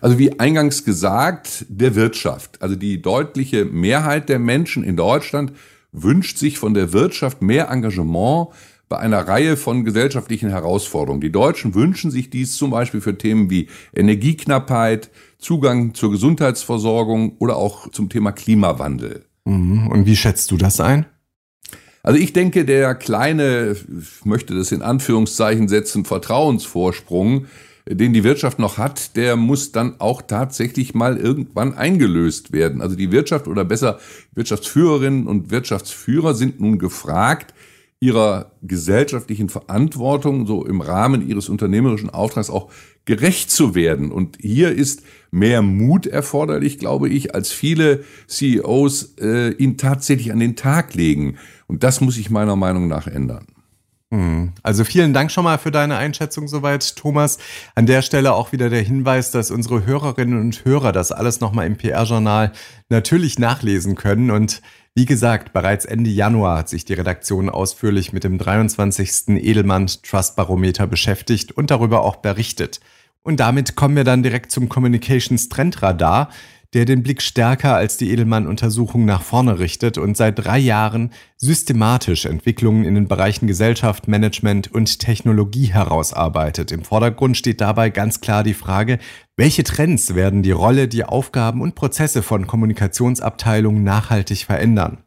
Also 0.01 0.19
wie 0.19 0.39
eingangs 0.39 0.85
gesagt, 0.85 1.67
der 1.69 1.95
Wirtschaft. 1.95 2.61
Also 2.63 2.77
die 2.77 3.01
deutliche 3.01 3.65
Mehrheit 3.65 4.29
der 4.29 4.39
Menschen 4.39 4.85
in 4.85 4.97
Deutschland 4.97 5.53
wünscht 5.93 6.39
sich 6.39 6.59
von 6.59 6.75
der 6.75 6.93
Wirtschaft 6.93 7.43
mehr 7.43 7.71
Engagement 7.71 8.49
bei 8.89 8.99
einer 8.99 9.29
Reihe 9.29 9.57
von 9.57 9.85
gesellschaftlichen 9.85 10.49
Herausforderungen. 10.49 11.21
Die 11.21 11.33
Deutschen 11.33 11.75
wünschen 11.75 12.11
sich 12.11 12.31
dies 12.31 12.57
zum 12.57 12.71
Beispiel 12.71 13.01
für 13.01 13.17
Themen 13.17 13.51
wie 13.51 13.69
Energieknappheit, 13.95 15.11
Zugang 15.39 15.95
zur 15.95 16.11
Gesundheitsversorgung 16.11 17.37
oder 17.39 17.57
auch 17.57 17.91
zum 17.91 18.09
Thema 18.09 18.33
Klimawandel. 18.33 19.25
Mhm. 19.45 19.89
Und 19.89 20.07
wie 20.07 20.17
schätzt 20.17 20.51
du 20.51 20.57
das 20.57 20.81
ein? 20.81 21.07
Also 22.03 22.19
ich 22.19 22.33
denke, 22.33 22.65
der 22.65 22.95
kleine, 22.95 23.77
ich 24.01 24.25
möchte 24.25 24.55
das 24.55 24.73
in 24.73 24.83
Anführungszeichen 24.83 25.69
setzen, 25.69 26.05
Vertrauensvorsprung, 26.05 27.47
den 27.89 28.13
die 28.13 28.25
Wirtschaft 28.25 28.59
noch 28.59 28.79
hat, 28.79 29.17
der 29.17 29.37
muss 29.37 29.73
dann 29.73 29.99
auch 29.99 30.23
tatsächlich 30.23 30.95
mal 30.95 31.17
irgendwann 31.17 31.75
eingelöst 31.75 32.53
werden. 32.53 32.83
Also 32.83 32.97
die 32.97 33.13
Wirtschaft 33.13 33.49
oder 33.49 33.65
besser 33.65 33.99
Wirtschaftsführerinnen 34.35 35.27
und 35.27 35.51
Wirtschaftsführer 35.51 36.35
sind 36.35 36.61
nun 36.61 36.79
gefragt, 36.79 37.55
ihrer 38.01 38.53
gesellschaftlichen 38.63 39.49
Verantwortung 39.49 40.47
so 40.47 40.65
im 40.65 40.81
Rahmen 40.81 41.27
ihres 41.27 41.49
unternehmerischen 41.49 42.11
Auftrags 42.11 42.51
auch 42.51 42.71
gerecht 43.07 43.51
zu 43.51 43.75
werden. 43.75 44.13
Und 44.13 44.39
hier 44.41 44.71
ist 44.71 45.03
mehr 45.31 45.63
Mut 45.63 46.07
erforderlich, 46.07 46.79
glaube 46.79 47.09
ich, 47.09 47.35
als 47.35 47.51
viele 47.51 48.05
CEOs 48.29 49.15
äh, 49.21 49.51
ihn 49.55 49.79
tatsächlich 49.79 50.31
an 50.31 50.39
den 50.39 50.55
Tag 50.55 50.95
legen. 50.95 51.39
Und 51.67 51.83
das 51.83 52.01
muss 52.01 52.15
sich 52.15 52.31
meiner 52.31 52.55
Meinung 52.55 52.87
nach 52.87 53.07
ändern. 53.09 53.47
Hm. 54.11 54.55
Also 54.63 54.85
vielen 54.85 55.13
Dank 55.13 55.31
schon 55.31 55.45
mal 55.45 55.59
für 55.59 55.71
deine 55.71 55.97
Einschätzung 55.99 56.49
soweit, 56.49 56.97
Thomas. 56.97 57.39
An 57.75 57.85
der 57.85 58.01
Stelle 58.01 58.33
auch 58.33 58.53
wieder 58.53 58.71
der 58.71 58.81
Hinweis, 58.81 59.31
dass 59.31 59.51
unsere 59.51 59.85
Hörerinnen 59.85 60.41
und 60.41 60.65
Hörer 60.65 60.93
das 60.93 61.13
alles 61.13 61.41
nochmal 61.41 61.67
im 61.67 61.77
PR-Journal 61.77 62.53
natürlich 62.89 63.39
nachlesen 63.39 63.97
können. 63.97 64.31
Und 64.31 64.63
wie 64.95 65.05
gesagt, 65.05 65.53
bereits 65.53 65.85
Ende 65.85 66.11
Januar 66.11 66.59
hat 66.59 66.71
sich 66.71 66.87
die 66.87 66.95
Redaktion 66.95 67.51
ausführlich 67.51 68.15
mit 68.15 68.25
dem 68.25 68.39
23. 68.39 69.29
Edelmann 69.29 69.87
Trust 70.03 70.37
Barometer 70.37 70.87
beschäftigt 70.87 71.53
und 71.53 71.71
darüber 71.71 72.03
auch 72.03 72.17
berichtet. 72.17 72.81
Und 73.23 73.41
damit 73.41 73.77
kommen 73.77 73.95
wir 73.95 74.05
dann 74.05 74.23
direkt 74.23 74.51
zum 74.51 74.71
Communications 74.71 75.51
Trendradar 75.51 76.31
der 76.75 76.85
den 76.85 77.03
Blick 77.03 77.23
stärker 77.23 77.75
als 77.75 77.97
die 77.97 78.11
Edelmann-Untersuchung 78.11 79.07
nach 79.07 79.23
vorne 79.23 79.59
richtet 79.59 79.97
und 79.97 80.17
seit 80.17 80.39
drei 80.39 80.59
Jahren 80.59 81.13
systematisch 81.37 82.27
Entwicklungen 82.27 82.85
in 82.85 82.95
den 82.95 83.09
Bereichen 83.09 83.47
Gesellschaft, 83.47 84.07
Management 84.07 84.73
und 84.75 84.99
Technologie 84.99 85.73
herausarbeitet. 85.73 86.71
Im 86.71 86.85
Vordergrund 86.85 87.39
steht 87.39 87.61
dabei 87.63 87.89
ganz 87.89 88.21
klar 88.21 88.43
die 88.43 88.55
Frage, 88.55 88.99
welche 89.37 89.65
Trends 89.65 90.15
werden 90.15 90.43
die 90.43 90.51
Rolle, 90.51 90.89
die 90.89 91.05
Aufgaben 91.05 91.63
und 91.63 91.75
Prozesse 91.75 92.23
von 92.23 92.47
Kommunikationsabteilungen 92.47 93.83
nachhaltig 93.83 94.45
verändern? 94.45 94.99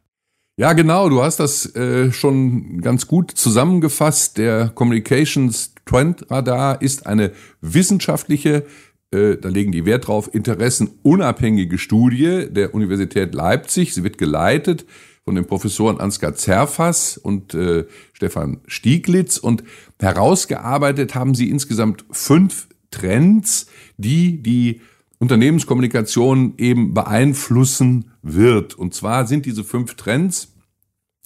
Ja, 0.58 0.74
genau, 0.74 1.10
du 1.10 1.24
hast 1.24 1.40
das 1.40 1.76
äh, 1.76 2.12
schon 2.12 2.82
ganz 2.82 3.08
gut 3.08 3.32
zusammengefasst. 3.32 4.38
Der 4.38 4.70
Communications 4.70 5.74
Trend 5.86 6.30
Radar 6.30 6.82
ist 6.82 7.08
eine 7.08 7.32
wissenschaftliche 7.62 8.66
äh, 9.12 9.38
da 9.38 9.50
legen 9.50 9.72
die 9.72 9.86
Wert 9.86 10.08
drauf, 10.08 10.34
interessenunabhängige 10.34 11.78
Studie 11.78 12.48
der 12.50 12.74
Universität 12.74 13.34
Leipzig. 13.34 13.94
Sie 13.94 14.04
wird 14.04 14.18
geleitet 14.18 14.86
von 15.24 15.36
den 15.36 15.46
Professoren 15.46 16.00
Ansgar 16.00 16.34
Zerfas 16.36 17.18
und 17.18 17.54
äh, 17.54 17.86
Stefan 18.14 18.62
Stieglitz 18.68 19.38
und 19.38 19.64
herausgearbeitet 20.00 21.14
haben 21.14 21.36
sie 21.36 21.50
insgesamt 21.50 22.06
fünf 22.12 22.68
Trends, 22.90 23.68
die 23.98 24.42
die 24.42 24.82
Unternehmenskommunikation 25.20 26.56
eben 26.58 26.94
beeinflussen 26.94 28.12
wird. 28.24 28.74
Und 28.74 28.96
zwar 28.96 29.28
sind 29.28 29.46
diese 29.46 29.64
fünf 29.64 29.96
Trends, 29.96 30.52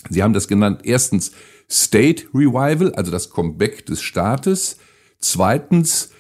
Sie 0.10 0.22
haben 0.22 0.34
das 0.34 0.48
genannt, 0.48 0.82
erstens 0.84 1.32
State 1.70 2.26
Revival, 2.34 2.94
also 2.94 3.12
das 3.12 3.30
Comeback 3.30 3.86
des 3.86 4.02
Staates. 4.02 4.78
Zweitens 5.20 6.12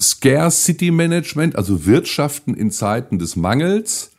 Scarcity 0.00 0.90
Management, 0.90 1.56
also 1.56 1.86
Wirtschaften 1.86 2.54
in 2.54 2.70
Zeiten 2.70 3.18
des 3.18 3.36
Mangels. 3.36 4.12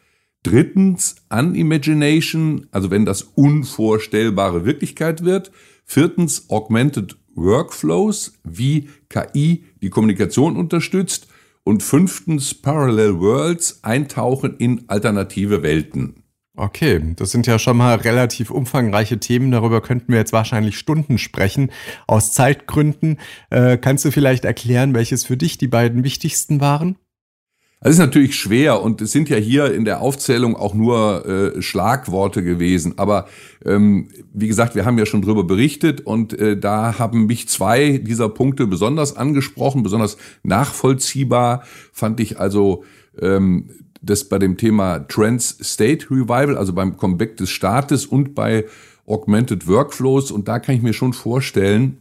Drittens 0.43 1.15
Unimagination, 1.29 2.67
also 2.71 2.91
wenn 2.91 3.05
das 3.05 3.23
Unvorstellbare 3.23 4.65
Wirklichkeit 4.65 5.23
wird. 5.23 5.51
Viertens 5.85 6.49
Augmented 6.49 7.17
Workflows, 7.35 8.33
wie 8.43 8.89
KI 9.09 9.65
die 9.81 9.89
Kommunikation 9.89 10.55
unterstützt. 10.55 11.27
Und 11.63 11.81
fünftens 11.81 12.53
Parallel 12.53 13.19
Worlds, 13.19 13.83
Eintauchen 13.83 14.57
in 14.57 14.83
alternative 14.89 15.63
Welten. 15.63 16.22
Okay, 16.55 17.01
das 17.15 17.31
sind 17.31 17.47
ja 17.47 17.57
schon 17.57 17.77
mal 17.77 17.95
relativ 17.95 18.51
umfangreiche 18.51 19.19
Themen. 19.19 19.49
Darüber 19.49 19.81
könnten 19.81 20.11
wir 20.11 20.19
jetzt 20.19 20.33
wahrscheinlich 20.33 20.77
Stunden 20.77 21.17
sprechen. 21.17 21.71
Aus 22.05 22.31
Zeitgründen 22.31 23.19
äh, 23.49 23.77
kannst 23.77 24.05
du 24.05 24.11
vielleicht 24.11 24.45
erklären, 24.45 24.93
welches 24.93 25.25
für 25.25 25.35
dich 25.35 25.57
die 25.57 25.67
beiden 25.67 26.03
wichtigsten 26.03 26.61
waren? 26.61 26.97
Es 27.85 27.93
ist 27.93 27.99
natürlich 27.99 28.35
schwer 28.35 28.81
und 28.81 29.01
es 29.01 29.11
sind 29.11 29.29
ja 29.29 29.35
hier 29.35 29.73
in 29.73 29.83
der 29.83 29.99
Aufzählung 29.99 30.55
auch 30.55 30.75
nur 30.75 31.25
äh, 31.25 31.61
Schlagworte 31.61 32.43
gewesen. 32.43 32.97
Aber 32.97 33.25
ähm, 33.65 34.09
wie 34.31 34.47
gesagt, 34.47 34.75
wir 34.75 34.85
haben 34.85 34.97
ja 34.99 35.07
schon 35.07 35.23
drüber 35.23 35.43
berichtet 35.43 36.01
und 36.01 36.33
äh, 36.39 36.57
da 36.57 36.99
haben 36.99 37.25
mich 37.25 37.49
zwei 37.49 37.97
dieser 37.97 38.29
Punkte 38.29 38.67
besonders 38.67 39.17
angesprochen, 39.17 39.83
besonders 39.83 40.17
nachvollziehbar 40.43 41.63
fand 41.91 42.21
ich 42.21 42.39
also 42.39 42.85
ähm, 43.19 43.69
das 44.03 44.25
bei 44.25 44.37
dem 44.37 44.57
Thema 44.57 44.99
Trans 45.07 45.57
State 45.61 46.07
Revival, 46.11 46.57
also 46.57 46.73
beim 46.73 46.97
Comeback 46.97 47.37
des 47.37 47.49
Staates 47.49 48.05
und 48.05 48.35
bei 48.35 48.65
Augmented 49.07 49.67
Workflows. 49.67 50.31
Und 50.31 50.47
da 50.47 50.59
kann 50.59 50.75
ich 50.75 50.81
mir 50.81 50.93
schon 50.93 51.13
vorstellen, 51.13 51.97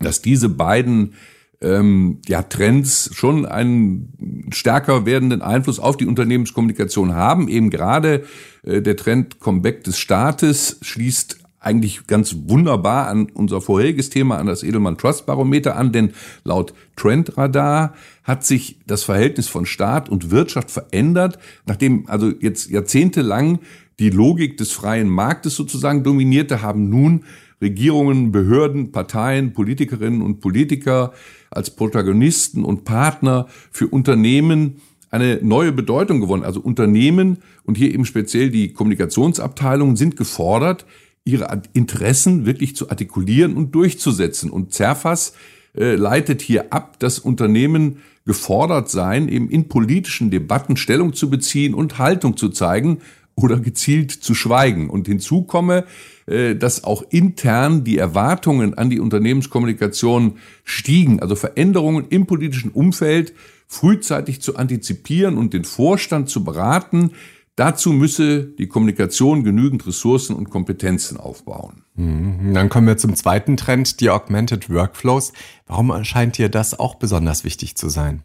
dass 0.00 0.22
diese 0.22 0.48
beiden 0.48 1.14
ähm, 1.60 2.18
ja, 2.26 2.42
Trends 2.42 3.10
schon 3.14 3.46
einen 3.46 4.48
stärker 4.52 5.06
werdenden 5.06 5.40
Einfluss 5.40 5.78
auf 5.78 5.96
die 5.96 6.06
Unternehmenskommunikation 6.06 7.14
haben. 7.14 7.48
Eben 7.48 7.70
gerade 7.70 8.24
äh, 8.62 8.82
der 8.82 8.96
Trend 8.96 9.40
Comeback 9.40 9.82
des 9.84 9.98
Staates 9.98 10.78
schließt 10.82 11.43
eigentlich 11.64 12.06
ganz 12.06 12.36
wunderbar 12.46 13.08
an 13.08 13.28
unser 13.32 13.60
vorheriges 13.60 14.10
Thema, 14.10 14.38
an 14.38 14.46
das 14.46 14.62
Edelmann 14.62 14.98
Trust 14.98 15.26
Barometer 15.26 15.76
an, 15.76 15.92
denn 15.92 16.12
laut 16.44 16.74
Trendradar 16.96 17.94
hat 18.22 18.44
sich 18.44 18.78
das 18.86 19.04
Verhältnis 19.04 19.48
von 19.48 19.66
Staat 19.66 20.08
und 20.08 20.30
Wirtschaft 20.30 20.70
verändert, 20.70 21.38
nachdem 21.66 22.08
also 22.08 22.32
jetzt 22.40 22.70
jahrzehntelang 22.70 23.60
die 23.98 24.10
Logik 24.10 24.56
des 24.56 24.72
freien 24.72 25.08
Marktes 25.08 25.54
sozusagen 25.54 26.02
dominierte, 26.02 26.62
haben 26.62 26.88
nun 26.88 27.24
Regierungen, 27.60 28.32
Behörden, 28.32 28.92
Parteien, 28.92 29.52
Politikerinnen 29.52 30.20
und 30.20 30.40
Politiker 30.40 31.12
als 31.50 31.70
Protagonisten 31.70 32.64
und 32.64 32.84
Partner 32.84 33.46
für 33.70 33.86
Unternehmen 33.86 34.80
eine 35.10 35.38
neue 35.42 35.70
Bedeutung 35.70 36.20
gewonnen. 36.20 36.42
Also 36.42 36.60
Unternehmen 36.60 37.38
und 37.64 37.78
hier 37.78 37.94
eben 37.94 38.04
speziell 38.04 38.50
die 38.50 38.72
Kommunikationsabteilungen 38.72 39.94
sind 39.94 40.16
gefordert, 40.16 40.86
ihre 41.24 41.62
Interessen 41.72 42.46
wirklich 42.46 42.76
zu 42.76 42.90
artikulieren 42.90 43.56
und 43.56 43.74
durchzusetzen. 43.74 44.50
Und 44.50 44.72
Zerfas 44.72 45.34
äh, 45.76 45.94
leitet 45.94 46.42
hier 46.42 46.72
ab, 46.72 46.98
dass 46.98 47.18
Unternehmen 47.18 47.98
gefordert 48.26 48.90
seien, 48.90 49.28
eben 49.28 49.50
in 49.50 49.68
politischen 49.68 50.30
Debatten 50.30 50.76
Stellung 50.76 51.14
zu 51.14 51.30
beziehen 51.30 51.74
und 51.74 51.98
Haltung 51.98 52.36
zu 52.36 52.48
zeigen 52.50 52.98
oder 53.36 53.58
gezielt 53.58 54.10
zu 54.10 54.34
schweigen. 54.34 54.88
Und 54.90 55.08
hinzu 55.08 55.42
komme, 55.42 55.84
äh, 56.26 56.54
dass 56.54 56.84
auch 56.84 57.02
intern 57.10 57.84
die 57.84 57.98
Erwartungen 57.98 58.74
an 58.74 58.90
die 58.90 59.00
Unternehmenskommunikation 59.00 60.34
stiegen, 60.62 61.20
also 61.20 61.36
Veränderungen 61.36 62.06
im 62.10 62.26
politischen 62.26 62.70
Umfeld 62.70 63.34
frühzeitig 63.66 64.40
zu 64.40 64.56
antizipieren 64.56 65.36
und 65.36 65.52
den 65.54 65.64
Vorstand 65.64 66.28
zu 66.28 66.44
beraten, 66.44 67.12
Dazu 67.56 67.92
müsse 67.92 68.44
die 68.44 68.66
Kommunikation 68.66 69.44
genügend 69.44 69.86
Ressourcen 69.86 70.34
und 70.34 70.50
Kompetenzen 70.50 71.16
aufbauen. 71.18 71.84
Mhm. 71.94 72.52
Dann 72.52 72.68
kommen 72.68 72.88
wir 72.88 72.96
zum 72.96 73.14
zweiten 73.14 73.56
Trend, 73.56 74.00
die 74.00 74.10
Augmented 74.10 74.68
Workflows. 74.70 75.32
Warum 75.66 75.90
erscheint 75.90 76.36
dir 76.36 76.48
das 76.48 76.78
auch 76.78 76.96
besonders 76.96 77.44
wichtig 77.44 77.76
zu 77.76 77.88
sein? 77.88 78.24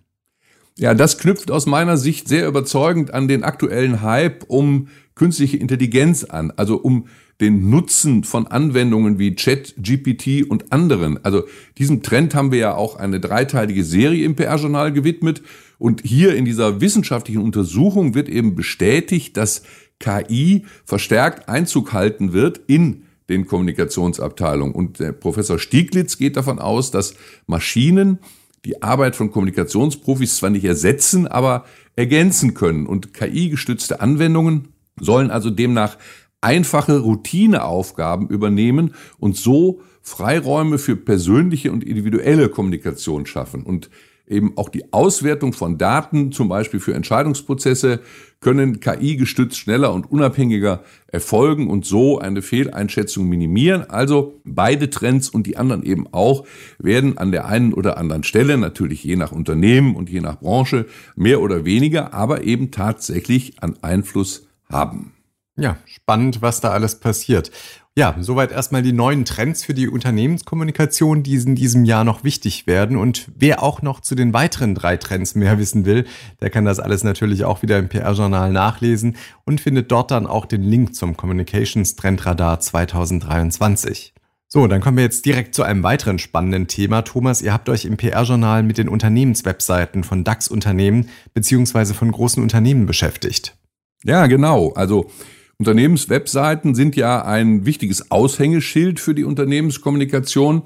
Ja, 0.78 0.94
das 0.94 1.18
knüpft 1.18 1.52
aus 1.52 1.66
meiner 1.66 1.98
Sicht 1.98 2.28
sehr 2.28 2.48
überzeugend 2.48 3.14
an 3.14 3.28
den 3.28 3.44
aktuellen 3.44 4.02
Hype 4.02 4.46
um 4.48 4.88
künstliche 5.14 5.58
Intelligenz 5.58 6.24
an, 6.24 6.52
also 6.56 6.78
um 6.78 7.08
den 7.42 7.70
Nutzen 7.70 8.24
von 8.24 8.48
Anwendungen 8.48 9.20
wie 9.20 9.36
Chat, 9.36 9.76
GPT 9.78 10.50
und 10.50 10.72
anderen. 10.72 11.24
Also 11.24 11.44
diesem 11.78 12.02
Trend 12.02 12.34
haben 12.34 12.52
wir 12.52 12.60
ja 12.60 12.76
auch 12.76 12.96
eine 12.96 13.20
dreiteilige 13.20 13.84
Serie 13.84 14.26
im 14.26 14.36
PR-Journal 14.36 14.92
gewidmet. 14.92 15.42
Und 15.80 16.02
hier 16.06 16.36
in 16.36 16.46
dieser 16.46 16.82
wissenschaftlichen 16.82 17.42
Untersuchung 17.42 18.14
wird 18.14 18.30
eben 18.30 18.54
bestätigt, 18.54 19.36
dass 19.38 19.64
KI 20.00 20.66
verstärkt 20.86 21.50
Einzug 21.50 21.94
halten 21.94 22.34
wird 22.34 22.60
in 22.68 23.06
den 23.30 23.46
Kommunikationsabteilungen. 23.46 24.76
Und 24.76 25.00
der 25.00 25.14
Professor 25.14 25.58
Stieglitz 25.58 26.18
geht 26.18 26.36
davon 26.36 26.60
aus, 26.60 26.92
dass 26.92 27.16
Maschinen 27.48 28.20
die 28.66 28.84
Arbeit 28.84 29.16
von 29.16 29.32
Kommunikationsprofis 29.32 30.36
zwar 30.36 30.50
nicht 30.50 30.66
ersetzen, 30.66 31.28
aber 31.28 31.66
ergänzen 31.96 32.54
können. 32.54 32.86
Und 32.86 33.14
KI-gestützte 33.14 34.02
Anwendungen 34.02 34.70
sollen 35.00 35.32
also 35.32 35.50
demnach 35.50 35.98
einfache 36.42 37.00
Routineaufgaben 37.00 38.28
übernehmen 38.28 38.94
und 39.18 39.38
so 39.38 39.82
Freiräume 40.02 40.78
für 40.78 40.96
persönliche 40.96 41.72
und 41.72 41.84
individuelle 41.84 42.50
Kommunikation 42.50 43.26
schaffen. 43.26 43.64
Und 43.64 43.90
eben 44.30 44.58
auch 44.58 44.70
die 44.70 44.94
Auswertung 44.94 45.54
von 45.54 45.78
Daten, 45.78 46.32
zum 46.32 46.48
Beispiel 46.48 46.80
für 46.80 46.94
Entscheidungsprozesse, 46.94 48.00
können 48.40 48.80
KI-gestützt 48.80 49.58
schneller 49.58 49.92
und 49.92 50.10
unabhängiger 50.10 50.84
erfolgen 51.08 51.70
und 51.70 51.86
so 51.86 52.20
eine 52.20 52.42
Fehleinschätzung 52.42 53.28
minimieren. 53.28 53.90
Also 53.90 54.40
beide 54.46 54.90
Trends 54.90 55.30
und 55.30 55.46
die 55.48 55.58
anderen 55.58 55.84
eben 55.84 56.08
auch 56.14 56.46
werden 56.78 57.18
an 57.18 57.32
der 57.32 57.48
einen 57.48 57.74
oder 57.74 57.98
anderen 57.98 58.24
Stelle, 58.24 58.58
natürlich 58.58 59.04
je 59.04 59.18
nach 59.18 59.32
Unternehmen 59.32 59.96
und 59.96 60.10
je 60.10 60.22
nach 60.22 60.40
Branche, 60.40 60.86
mehr 61.16 61.42
oder 61.42 61.66
weniger, 61.66 62.14
aber 62.14 62.44
eben 62.44 62.72
tatsächlich 62.72 63.62
an 63.62 63.76
Einfluss 63.82 64.48
haben. 64.70 65.14
Ja, 65.58 65.78
spannend, 65.86 66.42
was 66.42 66.62
da 66.62 66.70
alles 66.70 67.00
passiert. 67.02 67.52
Ja, 68.00 68.16
soweit 68.18 68.54
erstmal 68.54 68.82
die 68.82 68.94
neuen 68.94 69.26
Trends 69.26 69.66
für 69.66 69.74
die 69.74 69.90
Unternehmenskommunikation, 69.90 71.22
die 71.22 71.36
in 71.36 71.56
diesem 71.56 71.84
Jahr 71.84 72.06
noch 72.06 72.24
wichtig 72.24 72.66
werden. 72.66 72.96
Und 72.96 73.30
wer 73.36 73.62
auch 73.62 73.82
noch 73.82 74.00
zu 74.00 74.16
den 74.16 74.32
weiteren 74.32 74.74
drei 74.74 74.96
Trends 74.96 75.36
mehr 75.36 75.60
wissen 75.60 75.84
will, 75.84 76.06
der 76.40 76.50
kann 76.50 76.64
das 76.64 76.80
alles 76.80 77.04
natürlich 77.04 77.44
auch 77.44 77.62
wieder 77.62 77.78
im 77.78 77.90
PR-Journal 77.90 78.54
nachlesen 78.54 79.18
und 79.44 79.60
findet 79.60 79.92
dort 79.92 80.12
dann 80.12 80.28
auch 80.28 80.46
den 80.46 80.64
Link 80.64 80.96
zum 80.96 81.18
Communications 81.18 81.98
Trendradar 81.98 82.62
2023. 82.62 84.14
So, 84.48 84.66
dann 84.68 84.80
kommen 84.80 84.96
wir 84.96 85.04
jetzt 85.04 85.26
direkt 85.26 85.54
zu 85.54 85.64
einem 85.64 85.84
weiteren 85.84 86.20
spannenden 86.20 86.68
Thema. 86.68 87.02
Thomas, 87.02 87.42
ihr 87.42 87.52
habt 87.52 87.68
euch 87.68 87.84
im 87.84 87.98
PR-Journal 87.98 88.64
mit 88.64 88.78
den 88.78 88.88
Unternehmenswebseiten 88.88 90.06
von 90.06 90.24
DAX-Unternehmen 90.24 91.10
beziehungsweise 91.34 91.94
von 91.94 92.14
großen 92.14 92.42
Unternehmen 92.42 92.86
beschäftigt. 92.86 93.58
Ja, 94.06 94.28
genau. 94.28 94.72
Also 94.72 95.12
Unternehmenswebseiten 95.60 96.74
sind 96.74 96.96
ja 96.96 97.26
ein 97.26 97.66
wichtiges 97.66 98.12
Aushängeschild 98.12 99.00
für 99.02 99.14
die 99.14 99.26
Unternehmenskommunikation. 99.26 100.64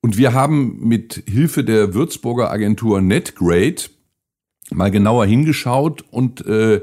Und 0.00 0.18
wir 0.18 0.32
haben 0.32 0.80
mit 0.80 1.22
Hilfe 1.28 1.62
der 1.62 1.94
Würzburger 1.94 2.50
Agentur 2.50 3.00
NetGrade 3.00 3.84
mal 4.70 4.90
genauer 4.90 5.26
hingeschaut 5.26 6.04
und 6.10 6.44
äh, 6.46 6.80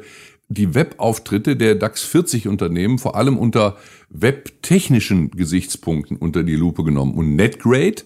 die 0.48 0.74
Webauftritte 0.74 1.58
der 1.58 1.76
DAX 1.76 2.04
40 2.04 2.48
Unternehmen 2.48 3.00
vor 3.00 3.16
allem 3.16 3.38
unter 3.38 3.76
webtechnischen 4.10 5.32
Gesichtspunkten 5.32 6.16
unter 6.16 6.44
die 6.44 6.56
Lupe 6.56 6.86
genommen. 6.86 7.14
Und 7.14 7.36
NetGrade 7.36 8.04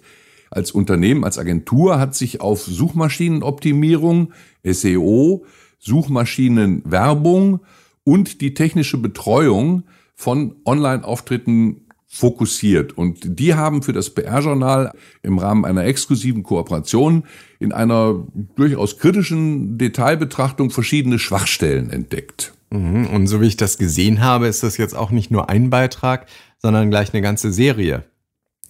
als 0.50 0.72
Unternehmen, 0.72 1.24
als 1.24 1.38
Agentur 1.38 2.00
hat 2.00 2.16
sich 2.16 2.42
auf 2.42 2.64
Suchmaschinenoptimierung, 2.64 4.34
SEO, 4.64 5.46
Suchmaschinenwerbung 5.78 7.60
und 8.06 8.40
die 8.40 8.54
technische 8.54 8.98
Betreuung 8.98 9.84
von 10.16 10.56
Online-Auftritten 10.64 11.82
fokussiert. 12.08 12.98
Und 12.98 13.40
die 13.40 13.56
haben 13.56 13.84
für 13.84 13.92
das 13.92 14.12
PR-Journal 14.12 14.94
im 15.22 15.38
Rahmen 15.38 15.66
einer 15.66 15.84
exklusiven 15.84 16.44
Kooperation 16.44 17.26
in 17.60 17.74
einer 17.74 18.26
durchaus 18.56 19.00
kritischen 19.00 19.78
Detailbetrachtung 19.78 20.70
verschiedene 20.70 21.20
Schwachstellen 21.20 21.90
entdeckt. 21.90 22.54
Mhm. 22.70 23.08
Und 23.08 23.28
so 23.28 23.42
wie 23.42 23.48
ich 23.48 23.58
das 23.58 23.78
gesehen 23.78 24.22
habe, 24.22 24.48
ist 24.48 24.64
das 24.64 24.78
jetzt 24.78 24.96
auch 24.96 25.12
nicht 25.12 25.30
nur 25.30 25.50
ein 25.50 25.70
Beitrag, 25.70 26.28
sondern 26.60 26.90
gleich 26.90 27.14
eine 27.14 27.22
ganze 27.22 27.52
Serie. 27.52 28.06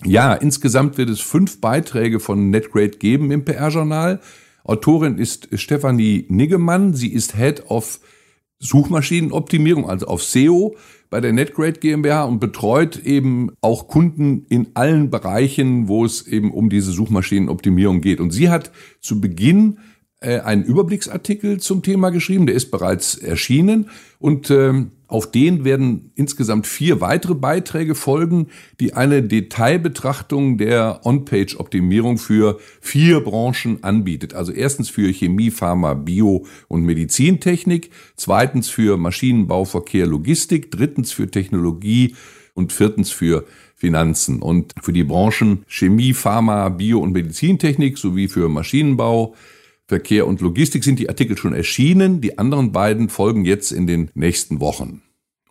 Ja, 0.04 0.34
insgesamt 0.34 0.98
wird 0.98 1.10
es 1.10 1.22
fünf 1.22 1.62
Beiträge 1.62 2.20
von 2.20 2.50
NetGrade 2.50 2.98
geben 2.98 3.30
im 3.32 3.46
PR-Journal. 3.46 4.22
Autorin 4.64 5.20
ist 5.20 5.50
Stefanie 5.54 6.26
Niggemann. 6.30 6.96
Sie 6.96 7.14
ist 7.14 7.36
Head 7.36 7.70
of 7.70 8.00
Suchmaschinenoptimierung, 8.60 9.90
also 9.90 10.08
auf 10.08 10.24
SEO 10.24 10.76
bei 11.10 11.22
der 11.22 11.34
NetGrade 11.34 11.80
GmbH 11.80 12.24
und 12.24 12.40
betreut 12.40 12.98
eben 12.98 13.52
auch 13.62 13.88
Kunden 13.88 14.46
in 14.50 14.68
allen 14.74 15.10
Bereichen, 15.10 15.88
wo 15.88 16.04
es 16.04 16.28
eben 16.28 16.52
um 16.52 16.70
diese 16.70 16.92
Suchmaschinenoptimierung 16.92 18.02
geht. 18.02 18.20
Und 18.20 18.32
sie 18.32 18.50
hat 18.50 18.72
zu 19.02 19.22
Beginn 19.22 19.78
äh, 20.26 20.40
einen 20.40 20.64
Überblicksartikel 20.64 21.60
zum 21.60 21.84
Thema 21.84 22.10
geschrieben, 22.10 22.48
der 22.48 22.56
ist 22.56 22.72
bereits 22.72 23.16
erschienen 23.16 23.90
und 24.20 24.50
ähm, 24.50 24.92
auf 25.08 25.30
den 25.30 25.64
werden 25.64 26.12
insgesamt 26.16 26.66
vier 26.66 27.00
weitere 27.00 27.36
Beiträge 27.36 27.94
folgen, 27.94 28.48
die 28.80 28.94
eine 28.94 29.22
Detailbetrachtung 29.22 30.58
der 30.58 31.02
On-Page-Optimierung 31.06 32.18
für 32.18 32.60
vier 32.82 33.20
Branchen 33.20 33.84
anbietet. 33.84 34.34
Also 34.34 34.52
erstens 34.52 34.90
für 34.90 35.14
Chemie, 35.14 35.52
Pharma, 35.52 35.94
Bio 35.94 36.46
und 36.68 36.84
Medizintechnik, 36.84 37.92
zweitens 38.16 38.70
für 38.70 38.98
Maschinenbau, 38.98 39.66
Verkehr, 39.66 40.08
Logistik, 40.08 40.72
drittens 40.72 41.12
für 41.12 41.30
Technologie 41.30 42.16
und 42.56 42.74
viertens 42.74 43.12
für 43.12 43.46
Finanzen. 43.76 44.42
Und 44.42 44.74
für 44.82 44.94
die 44.94 45.04
Branchen 45.04 45.64
Chemie, 45.68 46.14
Pharma, 46.14 46.70
Bio 46.70 47.00
und 47.00 47.12
Medizintechnik 47.12 48.00
sowie 48.00 48.28
für 48.28 48.50
Maschinenbau, 48.50 49.36
Verkehr 49.88 50.26
und 50.26 50.42
Logistik 50.42 50.84
sind 50.84 50.98
die 51.00 51.10
Artikel 51.10 51.38
schon 51.38 51.54
erschienen. 51.54 52.22
Die 52.22 52.38
anderen 52.38 52.72
beiden 52.72 53.10
folgen 53.10 53.46
jetzt 53.46 53.72
in 53.72 53.86
den 53.86 54.10
nächsten 54.16 54.60
Wochen. 54.60 55.04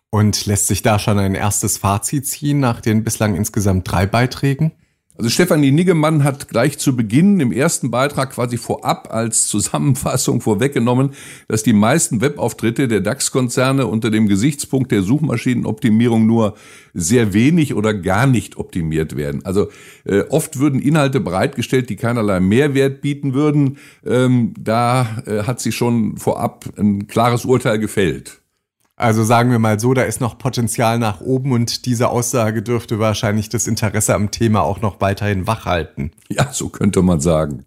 Und 0.09 0.45
lässt 0.45 0.67
sich 0.67 0.81
da 0.81 0.99
schon 0.99 1.19
ein 1.19 1.35
erstes 1.35 1.77
Fazit 1.77 2.27
ziehen 2.27 2.59
nach 2.59 2.81
den 2.81 3.03
bislang 3.03 3.35
insgesamt 3.35 3.89
drei 3.89 4.05
Beiträgen? 4.05 4.73
Also 5.17 5.29
Stefanie 5.29 5.71
Niggemann 5.71 6.25
hat 6.25 6.49
gleich 6.49 6.77
zu 6.77 6.93
Beginn 6.93 7.39
im 7.39 7.53
ersten 7.53 7.89
Beitrag 7.89 8.31
quasi 8.31 8.57
vorab 8.57 9.13
als 9.13 9.47
Zusammenfassung 9.47 10.41
vorweggenommen, 10.41 11.11
dass 11.47 11.63
die 11.63 11.71
meisten 11.71 12.19
Webauftritte 12.19 12.89
der 12.89 12.99
DAX-Konzerne 12.99 13.87
unter 13.87 14.11
dem 14.11 14.27
Gesichtspunkt 14.27 14.91
der 14.91 15.03
Suchmaschinenoptimierung 15.03 16.25
nur 16.25 16.55
sehr 16.93 17.33
wenig 17.33 17.73
oder 17.75 17.93
gar 17.93 18.27
nicht 18.27 18.57
optimiert 18.57 19.15
werden. 19.15 19.45
Also 19.45 19.69
äh, 20.03 20.23
oft 20.29 20.59
würden 20.59 20.81
Inhalte 20.81 21.21
bereitgestellt, 21.21 21.89
die 21.89 21.95
keinerlei 21.95 22.41
Mehrwert 22.41 22.99
bieten 22.99 23.33
würden. 23.33 23.77
Ähm, 24.05 24.53
da 24.59 25.23
äh, 25.25 25.43
hat 25.43 25.61
sie 25.61 25.71
schon 25.71 26.17
vorab 26.17 26.65
ein 26.77 27.07
klares 27.07 27.45
Urteil 27.45 27.79
gefällt. 27.79 28.41
Also 28.97 29.25
sagen 29.25 29.51
wir 29.51 29.59
mal 29.59 29.79
so, 29.79 29.93
da 29.93 30.03
ist 30.03 30.21
noch 30.21 30.37
Potenzial 30.37 30.99
nach 30.99 31.19
oben 31.19 31.51
und 31.51 31.85
diese 31.85 32.09
Aussage 32.09 32.61
dürfte 32.61 32.97
wahrscheinlich 32.97 33.49
das 33.49 33.67
Interesse 33.67 34.15
am 34.15 34.31
Thema 34.31 34.61
auch 34.61 34.81
noch 34.81 35.01
weiterhin 35.01 35.47
wachhalten. 35.47 36.11
Ja, 36.29 36.51
so 36.53 36.69
könnte 36.69 37.01
man 37.01 37.19
sagen. 37.19 37.65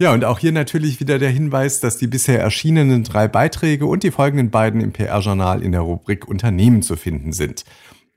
Ja, 0.00 0.12
und 0.12 0.24
auch 0.24 0.38
hier 0.38 0.52
natürlich 0.52 1.00
wieder 1.00 1.18
der 1.18 1.30
Hinweis, 1.30 1.80
dass 1.80 1.96
die 1.96 2.06
bisher 2.06 2.40
erschienenen 2.40 3.04
drei 3.04 3.26
Beiträge 3.26 3.86
und 3.86 4.02
die 4.02 4.12
folgenden 4.12 4.50
beiden 4.50 4.80
im 4.80 4.92
PR-Journal 4.92 5.62
in 5.62 5.72
der 5.72 5.80
Rubrik 5.80 6.28
Unternehmen 6.28 6.82
zu 6.82 6.96
finden 6.96 7.32
sind. 7.32 7.64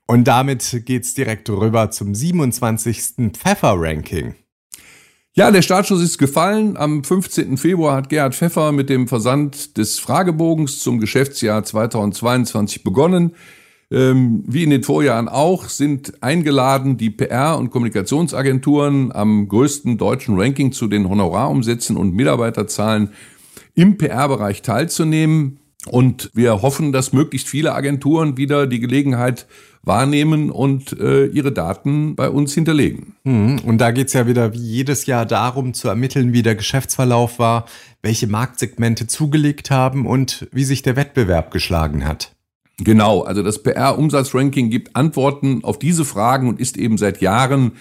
Und 0.06 0.24
damit 0.24 0.82
geht's 0.84 1.14
direkt 1.14 1.48
rüber 1.50 1.90
zum 1.90 2.14
27. 2.14 3.32
Pfeffer-Ranking. 3.32 4.34
Ja, 5.34 5.50
der 5.50 5.62
Startschuss 5.62 6.02
ist 6.02 6.18
gefallen. 6.18 6.76
Am 6.76 7.02
15. 7.04 7.56
Februar 7.56 7.96
hat 7.96 8.10
Gerhard 8.10 8.34
Pfeffer 8.34 8.70
mit 8.70 8.90
dem 8.90 9.08
Versand 9.08 9.78
des 9.78 9.98
Fragebogens 9.98 10.80
zum 10.80 11.00
Geschäftsjahr 11.00 11.64
2022 11.64 12.84
begonnen. 12.84 13.32
Ähm, 13.90 14.44
wie 14.46 14.62
in 14.62 14.68
den 14.68 14.82
Vorjahren 14.82 15.30
auch 15.30 15.70
sind 15.70 16.22
eingeladen 16.22 16.98
die 16.98 17.08
PR- 17.08 17.56
und 17.56 17.70
Kommunikationsagenturen 17.70 19.10
am 19.12 19.48
größten 19.48 19.96
deutschen 19.96 20.38
Ranking 20.38 20.70
zu 20.70 20.86
den 20.86 21.08
Honorarumsätzen 21.08 21.96
und 21.96 22.14
Mitarbeiterzahlen 22.14 23.08
im 23.74 23.96
PR-Bereich 23.96 24.60
teilzunehmen. 24.60 25.60
Und 25.86 26.30
wir 26.34 26.60
hoffen, 26.60 26.92
dass 26.92 27.14
möglichst 27.14 27.48
viele 27.48 27.74
Agenturen 27.74 28.36
wieder 28.36 28.66
die 28.66 28.80
Gelegenheit 28.80 29.46
wahrnehmen 29.82 30.50
und 30.50 30.98
äh, 30.98 31.26
ihre 31.26 31.52
Daten 31.52 32.14
bei 32.14 32.30
uns 32.30 32.54
hinterlegen. 32.54 33.16
Mhm. 33.24 33.60
Und 33.64 33.78
da 33.78 33.90
geht's 33.90 34.12
ja 34.12 34.26
wieder 34.26 34.52
wie 34.52 34.58
jedes 34.58 35.06
Jahr 35.06 35.26
darum 35.26 35.74
zu 35.74 35.88
ermitteln, 35.88 36.32
wie 36.32 36.42
der 36.42 36.54
Geschäftsverlauf 36.54 37.38
war, 37.38 37.66
welche 38.00 38.28
Marktsegmente 38.28 39.06
zugelegt 39.06 39.70
haben 39.70 40.06
und 40.06 40.48
wie 40.52 40.64
sich 40.64 40.82
der 40.82 40.96
Wettbewerb 40.96 41.50
geschlagen 41.50 42.06
hat. 42.06 42.32
Genau, 42.78 43.22
also 43.22 43.42
das 43.42 43.62
PR-Umsatzranking 43.62 44.70
gibt 44.70 44.96
Antworten 44.96 45.62
auf 45.62 45.78
diese 45.78 46.04
Fragen 46.04 46.48
und 46.48 46.60
ist 46.60 46.76
eben 46.76 46.96
seit 46.96 47.20
Jahren, 47.20 47.72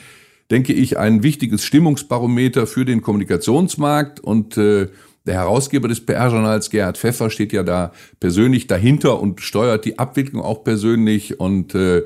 denke 0.49 0.73
ich, 0.73 0.97
ein 0.97 1.23
wichtiges 1.23 1.63
Stimmungsbarometer 1.63 2.67
für 2.67 2.83
den 2.83 3.01
Kommunikationsmarkt 3.01 4.19
und 4.19 4.57
äh, 4.57 4.89
Der 5.25 5.36
Herausgeber 5.36 5.88
des 5.88 6.05
PR-Journals, 6.05 6.69
Gerhard 6.69 6.97
Pfeffer, 6.97 7.29
steht 7.29 7.53
ja 7.53 7.63
da 7.63 7.91
persönlich 8.19 8.67
dahinter 8.67 9.19
und 9.19 9.41
steuert 9.41 9.86
die 9.86 9.99
Abwicklung 9.99 10.41
auch 10.41 10.63
persönlich. 10.63 11.39
Und 11.39 11.75
äh, 11.75 12.03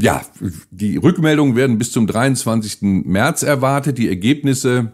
ja, 0.00 0.22
die 0.70 0.96
Rückmeldungen 0.96 1.54
werden 1.54 1.78
bis 1.78 1.92
zum 1.92 2.06
23. 2.06 2.78
März 2.82 3.42
erwartet. 3.44 3.98
Die 3.98 4.08
Ergebnisse 4.08 4.92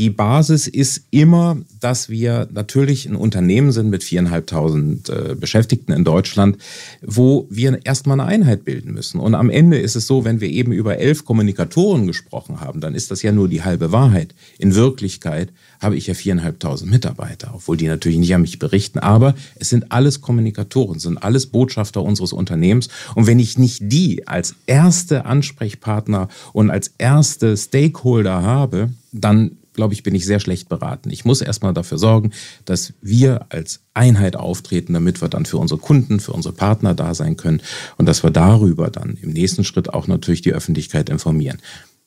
Die 0.00 0.08
Basis 0.08 0.66
ist 0.66 1.02
immer, 1.10 1.58
dass 1.78 2.08
wir 2.08 2.48
natürlich 2.50 3.04
ein 3.04 3.16
Unternehmen 3.16 3.70
sind 3.70 3.90
mit 3.90 4.02
viereinhalbtausend 4.02 5.10
äh, 5.10 5.36
Beschäftigten 5.38 5.92
in 5.92 6.04
Deutschland, 6.04 6.56
wo 7.02 7.46
wir 7.50 7.78
erstmal 7.84 8.18
eine 8.18 8.26
Einheit 8.26 8.64
bilden 8.64 8.94
müssen. 8.94 9.20
Und 9.20 9.34
am 9.34 9.50
Ende 9.50 9.78
ist 9.78 9.96
es 9.96 10.06
so, 10.06 10.24
wenn 10.24 10.40
wir 10.40 10.48
eben 10.48 10.72
über 10.72 10.96
elf 10.96 11.26
Kommunikatoren 11.26 12.06
gesprochen 12.06 12.62
haben, 12.62 12.80
dann 12.80 12.94
ist 12.94 13.10
das 13.10 13.20
ja 13.20 13.30
nur 13.30 13.46
die 13.46 13.62
halbe 13.62 13.92
Wahrheit. 13.92 14.34
In 14.58 14.74
Wirklichkeit 14.74 15.50
habe 15.80 15.96
ich 15.96 16.06
ja 16.06 16.14
viereinhalbtausend 16.14 16.90
Mitarbeiter, 16.90 17.50
obwohl 17.52 17.76
die 17.76 17.86
natürlich 17.86 18.16
nicht 18.16 18.34
an 18.34 18.40
mich 18.40 18.58
berichten, 18.58 19.00
aber 19.00 19.34
es 19.56 19.68
sind 19.68 19.92
alles 19.92 20.22
Kommunikatoren, 20.22 20.98
sind 20.98 21.18
alles 21.18 21.44
Botschafter 21.44 22.02
unseres 22.02 22.32
Unternehmens. 22.32 22.88
Und 23.14 23.26
wenn 23.26 23.38
ich 23.38 23.58
nicht 23.58 23.80
die 23.82 24.26
als 24.26 24.54
erste 24.64 25.26
Ansprechpartner 25.26 26.28
und 26.54 26.70
als 26.70 26.90
erste 26.96 27.54
Stakeholder 27.54 28.40
habe, 28.40 28.88
dann 29.12 29.58
glaube 29.74 29.94
ich, 29.94 30.02
bin 30.02 30.14
ich 30.14 30.26
sehr 30.26 30.40
schlecht 30.40 30.68
beraten. 30.68 31.10
Ich 31.10 31.24
muss 31.24 31.40
erstmal 31.40 31.74
dafür 31.74 31.98
sorgen, 31.98 32.32
dass 32.64 32.92
wir 33.00 33.46
als 33.50 33.80
Einheit 33.94 34.36
auftreten, 34.36 34.92
damit 34.92 35.20
wir 35.20 35.28
dann 35.28 35.46
für 35.46 35.58
unsere 35.58 35.80
Kunden, 35.80 36.20
für 36.20 36.32
unsere 36.32 36.54
Partner 36.54 36.94
da 36.94 37.14
sein 37.14 37.36
können 37.36 37.60
und 37.96 38.06
dass 38.06 38.22
wir 38.22 38.30
darüber 38.30 38.90
dann 38.90 39.18
im 39.20 39.30
nächsten 39.30 39.64
Schritt 39.64 39.92
auch 39.92 40.06
natürlich 40.06 40.42
die 40.42 40.52
Öffentlichkeit 40.52 41.08
informieren. 41.10 41.58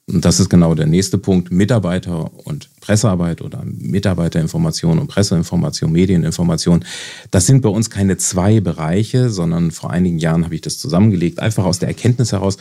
Und 0.06 0.26
das 0.26 0.42
ist 0.42 0.50
genau 0.50 0.76
der 0.76 0.86
nächste 0.86 1.18
Punkt. 1.18 1.52
Mitarbeiter 1.52 2.30
und 2.46 2.70
Pressearbeit 2.82 3.42
oder 3.42 3.64
Mitarbeiterinformation 3.64 5.00
und 5.00 5.08
Presseinformation, 5.08 5.92
Medieninformation. 5.94 6.84
Das 7.32 7.46
sind 7.46 7.62
bei 7.62 7.70
uns 7.70 7.90
keine 7.90 8.18
zwei 8.18 8.60
Bereiche, 8.60 9.30
sondern 9.30 9.72
vor 9.72 9.92
einigen 9.92 10.20
Jahren 10.20 10.44
habe 10.44 10.56
ich 10.56 10.62
das 10.62 10.78
zusammengelegt, 10.78 11.40
einfach 11.40 11.64
aus 11.64 11.80
der 11.80 11.88
Erkenntnis 11.88 12.34
heraus, 12.34 12.58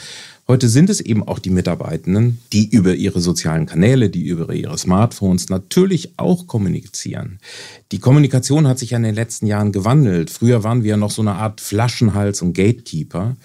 Heute 0.48 0.68
sind 0.68 0.90
es 0.90 1.00
eben 1.00 1.26
auch 1.26 1.38
die 1.38 1.50
Mitarbeitenden, 1.50 2.40
die 2.52 2.68
über 2.68 2.94
ihre 2.94 3.20
sozialen 3.20 3.66
Kanäle, 3.66 4.10
die 4.10 4.24
über 4.26 4.52
ihre 4.52 4.76
Smartphones 4.76 5.50
natürlich 5.50 6.18
auch 6.18 6.48
kommunizieren. 6.48 7.38
Die 7.92 8.00
Kommunikation 8.00 8.66
hat 8.66 8.80
sich 8.80 8.90
ja 8.90 8.96
in 8.96 9.04
den 9.04 9.14
letzten 9.14 9.46
Jahren 9.46 9.70
gewandelt. 9.70 10.30
Früher 10.30 10.64
waren 10.64 10.82
wir 10.82 10.96
noch 10.96 11.12
so 11.12 11.22
eine 11.22 11.36
Art 11.36 11.60
Flaschenhals 11.60 12.42
und 12.42 12.54
Gatekeeper. 12.54 13.36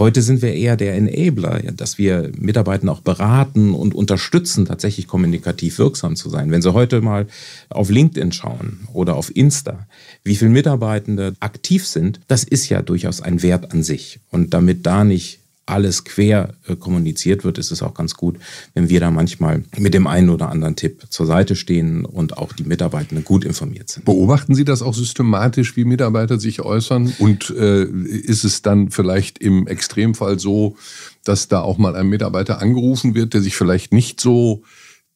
Heute 0.00 0.22
sind 0.22 0.40
wir 0.40 0.54
eher 0.54 0.78
der 0.78 0.94
Enabler, 0.94 1.60
dass 1.74 1.98
wir 1.98 2.32
Mitarbeiter 2.38 2.90
auch 2.90 3.02
beraten 3.02 3.74
und 3.74 3.94
unterstützen, 3.94 4.64
tatsächlich 4.64 5.06
kommunikativ 5.06 5.78
wirksam 5.78 6.16
zu 6.16 6.30
sein. 6.30 6.50
Wenn 6.50 6.62
Sie 6.62 6.72
heute 6.72 7.02
mal 7.02 7.26
auf 7.68 7.90
LinkedIn 7.90 8.32
schauen 8.32 8.88
oder 8.94 9.14
auf 9.14 9.30
Insta, 9.36 9.86
wie 10.24 10.36
viele 10.36 10.52
Mitarbeitende 10.52 11.34
aktiv 11.40 11.86
sind, 11.86 12.18
das 12.28 12.44
ist 12.44 12.70
ja 12.70 12.80
durchaus 12.80 13.20
ein 13.20 13.42
Wert 13.42 13.72
an 13.72 13.82
sich. 13.82 14.20
Und 14.30 14.54
damit 14.54 14.86
da 14.86 15.04
nicht 15.04 15.39
alles 15.70 16.04
quer 16.04 16.54
äh, 16.66 16.76
kommuniziert 16.76 17.44
wird, 17.44 17.58
ist 17.58 17.70
es 17.70 17.82
auch 17.82 17.94
ganz 17.94 18.14
gut, 18.14 18.38
wenn 18.74 18.88
wir 18.88 19.00
da 19.00 19.10
manchmal 19.10 19.64
mit 19.78 19.94
dem 19.94 20.06
einen 20.06 20.30
oder 20.30 20.50
anderen 20.50 20.76
Tipp 20.76 21.06
zur 21.10 21.26
Seite 21.26 21.56
stehen 21.56 22.04
und 22.04 22.36
auch 22.36 22.52
die 22.52 22.64
Mitarbeitenden 22.64 23.24
gut 23.24 23.44
informiert 23.44 23.88
sind. 23.88 24.04
Beobachten 24.04 24.54
Sie 24.54 24.64
das 24.64 24.82
auch 24.82 24.94
systematisch, 24.94 25.76
wie 25.76 25.84
Mitarbeiter 25.84 26.38
sich 26.38 26.60
äußern? 26.60 27.14
Und 27.18 27.50
äh, 27.50 27.84
ist 27.84 28.44
es 28.44 28.62
dann 28.62 28.90
vielleicht 28.90 29.38
im 29.38 29.66
Extremfall 29.66 30.38
so, 30.38 30.76
dass 31.24 31.48
da 31.48 31.60
auch 31.60 31.78
mal 31.78 31.96
ein 31.96 32.08
Mitarbeiter 32.08 32.60
angerufen 32.60 33.14
wird, 33.14 33.34
der 33.34 33.40
sich 33.40 33.56
vielleicht 33.56 33.92
nicht 33.92 34.20
so 34.20 34.62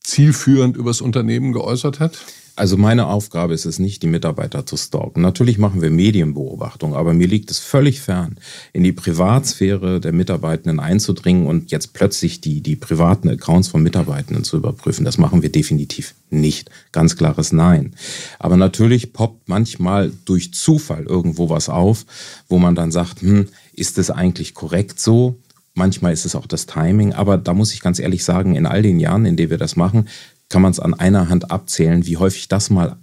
zielführend 0.01 0.77
übers 0.77 1.01
Unternehmen 1.01 1.53
geäußert 1.53 2.01
hat? 2.01 2.19
Also 2.57 2.77
meine 2.77 3.09
Aufgabe 3.09 3.53
ist 3.53 3.65
es 3.65 3.81
nicht, 3.81 4.05
die 4.05 4.07
Mitarbeiter 4.07 4.65
zu 4.65 4.77
stalken. 4.77 5.21
Natürlich 5.21 5.59
machen 5.59 5.83
wir 5.83 5.91
Medienbeobachtung, 5.91 6.95
aber 6.95 7.13
mir 7.13 7.27
liegt 7.27 7.51
es 7.51 7.59
völlig 7.59 8.01
fern, 8.01 8.37
in 8.73 8.85
die 8.85 8.93
Privatsphäre 8.93 10.01
der 10.01 10.13
Mitarbeitenden 10.13 10.79
einzudringen 10.79 11.49
und 11.49 11.73
jetzt 11.73 11.95
plötzlich 11.95 12.41
die, 12.41 12.61
die 12.61 12.77
privaten 12.77 13.29
Accounts 13.29 13.67
von 13.67 13.83
Mitarbeitenden 13.83 14.45
zu 14.45 14.57
überprüfen. 14.57 15.05
Das 15.05 15.19
machen 15.19 15.43
wir 15.43 15.51
definitiv 15.51 16.15
nicht. 16.31 16.71
Ganz 16.93 17.17
klares 17.17 17.53
Nein. 17.53 17.95
Aber 18.39 18.57
natürlich 18.57 19.13
poppt 19.13 19.49
manchmal 19.49 20.13
durch 20.25 20.55
Zufall 20.55 21.05
irgendwo 21.05 21.51
was 21.51 21.69
auf, 21.69 22.07
wo 22.49 22.59
man 22.59 22.77
dann 22.77 22.93
sagt, 22.93 23.23
hm, 23.23 23.49
ist 23.73 23.99
es 23.99 24.13
eigentlich 24.13 24.55
korrekt 24.55 25.01
so? 25.01 25.37
Manchmal 25.77 26.13
ist 26.13 26.25
es 26.25 26.37
auch 26.37 26.47
das 26.47 26.67
Timing, 26.67 27.15
aber 27.15 27.37
da 27.37 27.53
muss 27.53 27.75
ich 27.75 27.81
ganz 27.81 27.99
ehrlich 27.99 28.23
sagen, 28.23 28.55
in 28.55 28.65
all 28.65 28.83
den 28.83 29.01
Jahren, 29.01 29.27
in 29.27 29.37
denen 29.37 29.51
wir 29.51 29.59
das 29.59 29.75
machen, 29.75 30.07
kann 30.55 30.63
man 30.63 30.71
es 30.71 30.79
an 30.79 30.95
einer 30.95 31.31
Hand 31.31 31.51
abzählen, 31.51 32.07
wie 32.07 32.17
häufig 32.17 32.47
das 32.47 32.71
mal 32.71 32.97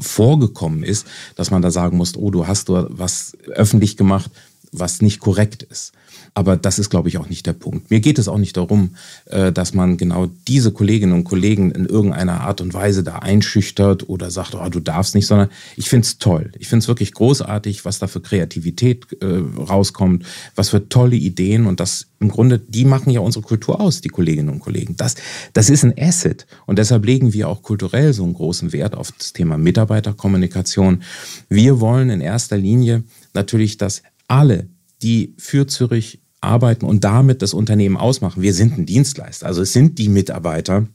vorgekommen 0.00 0.82
ist, 0.82 1.06
dass 1.36 1.52
man 1.52 1.62
da 1.62 1.70
sagen 1.70 1.96
muss, 1.96 2.16
oh, 2.16 2.32
du 2.32 2.48
hast 2.48 2.68
was 2.68 3.36
öffentlich 3.46 3.96
gemacht, 3.96 4.28
was 4.72 5.00
nicht 5.00 5.20
korrekt 5.20 5.62
ist. 5.62 5.92
Aber 6.34 6.56
das 6.56 6.78
ist, 6.78 6.90
glaube 6.90 7.08
ich, 7.08 7.18
auch 7.18 7.28
nicht 7.28 7.46
der 7.46 7.52
Punkt. 7.52 7.90
Mir 7.90 8.00
geht 8.00 8.18
es 8.18 8.28
auch 8.28 8.38
nicht 8.38 8.56
darum, 8.56 8.94
äh, 9.26 9.52
dass 9.52 9.74
man 9.74 9.96
genau 9.96 10.28
diese 10.46 10.72
Kolleginnen 10.72 11.12
und 11.12 11.24
Kollegen 11.24 11.72
in 11.72 11.86
irgendeiner 11.86 12.40
Art 12.42 12.60
und 12.60 12.72
Weise 12.72 13.02
da 13.02 13.16
einschüchtert 13.16 14.08
oder 14.08 14.30
sagt, 14.30 14.54
oh, 14.54 14.68
du 14.68 14.80
darfst 14.80 15.14
nicht, 15.14 15.26
sondern 15.26 15.48
ich 15.76 15.88
finde 15.88 16.06
es 16.06 16.18
toll. 16.18 16.52
Ich 16.58 16.68
finde 16.68 16.84
es 16.84 16.88
wirklich 16.88 17.14
großartig, 17.14 17.84
was 17.84 17.98
da 17.98 18.06
für 18.06 18.20
Kreativität 18.20 19.06
äh, 19.20 19.26
rauskommt, 19.26 20.24
was 20.54 20.68
für 20.68 20.88
tolle 20.88 21.16
Ideen 21.16 21.66
und 21.66 21.80
das 21.80 22.06
im 22.20 22.28
Grunde, 22.28 22.58
die 22.58 22.84
machen 22.84 23.10
ja 23.10 23.20
unsere 23.20 23.44
Kultur 23.44 23.80
aus, 23.80 24.02
die 24.02 24.10
Kolleginnen 24.10 24.50
und 24.50 24.60
Kollegen. 24.60 24.94
Das, 24.96 25.14
das 25.54 25.70
ist 25.70 25.84
ein 25.84 25.94
Asset 25.98 26.46
und 26.66 26.78
deshalb 26.78 27.06
legen 27.06 27.32
wir 27.32 27.48
auch 27.48 27.62
kulturell 27.62 28.12
so 28.12 28.24
einen 28.24 28.34
großen 28.34 28.72
Wert 28.72 28.94
auf 28.94 29.10
das 29.12 29.32
Thema 29.32 29.56
Mitarbeiterkommunikation. 29.56 31.02
Wir 31.48 31.80
wollen 31.80 32.10
in 32.10 32.20
erster 32.20 32.58
Linie 32.58 33.04
natürlich, 33.32 33.78
dass 33.78 34.02
alle 34.28 34.68
die 35.02 35.34
für 35.38 35.66
Zürich 35.66 36.19
arbeiten 36.40 36.86
und 36.86 37.04
damit 37.04 37.42
das 37.42 37.54
Unternehmen 37.54 37.96
ausmachen. 37.96 38.42
Wir 38.42 38.54
sind 38.54 38.78
ein 38.78 38.86
Dienstleister. 38.86 39.46
Also 39.46 39.62
es 39.62 39.72
sind 39.72 39.98
die 39.98 40.08
Mitarbeiter, 40.08 40.86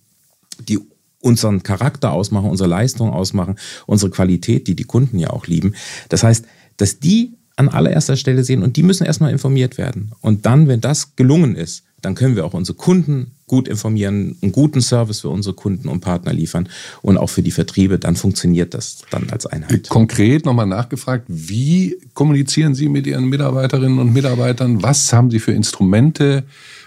die 0.67 0.79
unseren 1.19 1.63
Charakter 1.63 2.11
ausmachen, 2.11 2.49
unsere 2.49 2.69
Leistung 2.69 3.11
ausmachen, 3.11 3.57
unsere 3.85 4.11
Qualität, 4.11 4.67
die 4.67 4.75
die 4.75 4.83
Kunden 4.83 5.19
ja 5.19 5.31
auch 5.31 5.47
lieben. 5.47 5.75
Das 6.09 6.23
heißt, 6.23 6.45
dass 6.77 6.99
die 6.99 7.33
an 7.55 7.69
allererster 7.69 8.17
Stelle 8.17 8.43
sehen 8.43 8.63
und 8.63 8.75
die 8.77 8.83
müssen 8.83 9.05
erstmal 9.05 9.31
informiert 9.31 9.77
werden. 9.77 10.11
Und 10.21 10.45
dann, 10.45 10.67
wenn 10.67 10.81
das 10.81 11.15
gelungen 11.15 11.55
ist, 11.55 11.83
dann 12.01 12.15
können 12.15 12.35
wir 12.35 12.45
auch 12.45 12.53
unsere 12.53 12.77
Kunden 12.77 13.31
gut 13.47 13.67
informieren, 13.67 14.37
einen 14.41 14.51
guten 14.51 14.81
Service 14.81 15.21
für 15.21 15.29
unsere 15.29 15.55
Kunden 15.55 15.87
und 15.87 16.01
Partner 16.01 16.33
liefern 16.33 16.67
und 17.01 17.17
auch 17.17 17.29
für 17.29 17.43
die 17.43 17.51
Vertriebe, 17.51 17.99
dann 17.99 18.15
funktioniert 18.15 18.73
das 18.73 19.03
dann 19.11 19.29
als 19.29 19.45
Einheit. 19.45 19.87
Konkret 19.89 20.45
nochmal 20.45 20.65
nachgefragt, 20.65 21.25
wie 21.27 21.97
kommunizieren 22.13 22.73
Sie 22.73 22.89
mit 22.89 23.05
Ihren 23.05 23.25
Mitarbeiterinnen 23.25 23.99
und 23.99 24.13
Mitarbeitern? 24.13 24.81
Was 24.81 25.13
haben 25.13 25.29
Sie 25.29 25.39
für 25.39 25.51
Instrumente? 25.51 26.43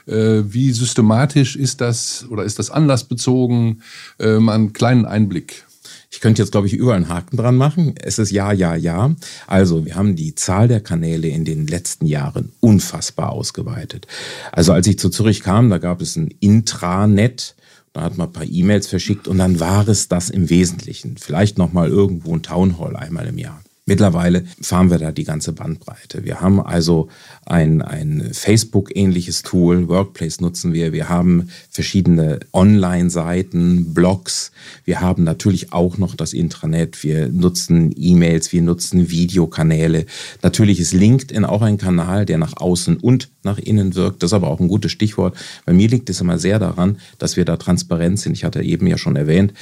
Äh, 0.07 0.43
wie 0.53 0.73
systematisch 0.73 1.55
ist 1.55 1.81
das 1.81 2.27
oder 2.29 2.43
ist 2.43 2.59
das 2.59 2.71
anlassbezogen? 2.71 3.83
Äh, 4.19 4.39
mal 4.39 4.55
einen 4.55 4.73
kleinen 4.73 5.05
Einblick. 5.05 5.65
Ich 6.11 6.21
könnte 6.21 6.41
jetzt, 6.41 6.53
glaube 6.53 6.67
ich, 6.67 6.73
überall 6.73 6.97
einen 6.97 7.09
Haken 7.09 7.37
dran 7.37 7.57
machen. 7.57 7.95
Es 8.01 8.19
ist 8.19 8.31
ja, 8.31 8.53
ja, 8.53 8.75
ja. 8.75 9.15
Also, 9.47 9.85
wir 9.85 9.95
haben 9.95 10.17
die 10.17 10.35
Zahl 10.35 10.67
der 10.67 10.81
Kanäle 10.81 11.29
in 11.29 11.45
den 11.45 11.67
letzten 11.67 12.07
Jahren 12.07 12.53
unfassbar 12.61 13.31
ausgeweitet. 13.31 14.07
Also, 14.51 14.73
als 14.73 14.87
ich 14.87 14.99
zu 14.99 15.11
Zürich 15.11 15.43
kam, 15.43 15.69
da 15.69 15.79
gab 15.79 16.01
es 16.01 16.17
ein 16.17 16.29
Intranet. 16.41 17.55
Da 17.93 18.03
hat 18.03 18.17
man 18.17 18.29
ein 18.29 18.33
paar 18.33 18.47
E-Mails 18.47 18.87
verschickt 18.87 19.29
und 19.29 19.39
dann 19.39 19.61
war 19.61 19.87
es 19.89 20.09
das 20.09 20.31
im 20.31 20.49
Wesentlichen. 20.51 21.17
Vielleicht 21.19 21.59
nochmal 21.59 21.89
irgendwo 21.89 22.35
ein 22.35 22.43
Townhall 22.43 22.97
einmal 22.97 23.27
im 23.27 23.39
Jahr. 23.39 23.61
Mittlerweile 23.89 24.45
fahren 24.61 24.91
wir 24.91 24.99
da 24.99 25.13
die 25.13 25.25
ganze 25.25 25.55
Bandbreite. 25.55 26.23
Wir 26.23 26.43
haben 26.43 26.61
also 26.61 27.09
ein, 27.47 27.81
ein 27.81 28.29
Facebook-ähnliches 28.35 29.45
Tool, 29.45 29.89
Workplace 29.89 30.43
nutzen 30.43 30.75
wir. 30.75 30.93
Wir 30.93 31.09
haben 31.09 31.49
verschiedene 31.71 32.41
Online-Seiten, 32.53 33.95
Blogs. 33.95 34.53
Wir 34.85 35.01
haben 35.01 35.25
natürlich 35.25 35.73
auch 35.73 35.97
noch 35.97 36.15
das 36.15 36.35
Intranet. 36.35 37.03
Wir 37.03 37.29
nutzen 37.29 37.95
E-Mails, 37.97 38.53
wir 38.53 38.61
nutzen 38.61 39.09
Videokanäle. 39.09 40.05
Natürlich 40.43 40.81
ist 40.81 40.93
LinkedIn 40.93 41.47
auch 41.47 41.63
ein 41.63 41.79
Kanal, 41.79 42.27
der 42.27 42.37
nach 42.37 42.59
außen 42.59 42.99
und 42.99 43.31
nach 43.43 43.59
innen 43.59 43.95
wirkt. 43.95 44.23
Das 44.23 44.29
ist 44.29 44.35
aber 44.35 44.51
auch 44.51 44.61
ein 44.61 44.69
gutes 44.69 44.93
Stichwort. 44.93 45.35
Bei 45.65 45.73
mir 45.73 45.89
liegt 45.89 46.11
es 46.11 46.21
immer 46.21 46.39
sehr 46.39 46.59
daran, 46.59 46.99
dass 47.17 47.39
wir 47.39 47.47
da 47.47 47.57
transparent 47.57 48.21
sind. 48.21 48.35
Ich 48.35 48.45
hatte 48.45 48.61
eben 48.61 48.87
ja 48.87 48.99
schon 48.99 49.17
erwähnt, 49.17 49.55